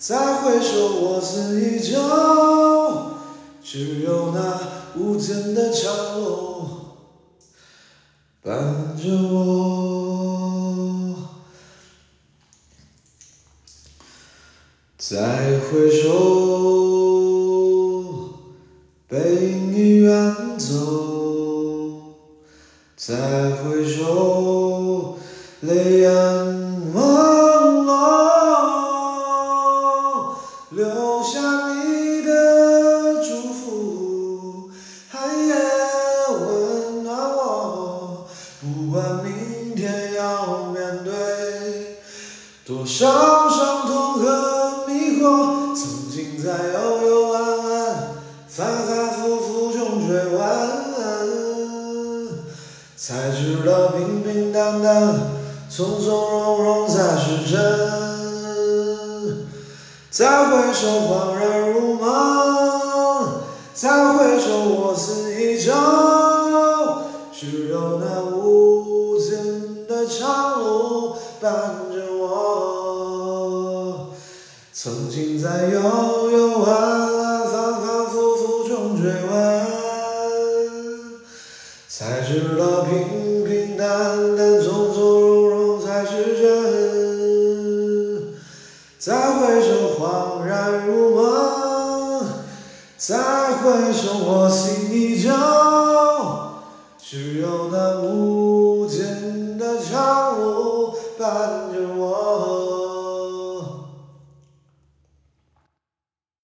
[0.00, 3.12] 再回首我心依旧
[3.62, 4.58] 只有那
[4.96, 6.66] 无尽的长路
[8.42, 9.90] 伴着我。
[14.96, 16.59] 再回首。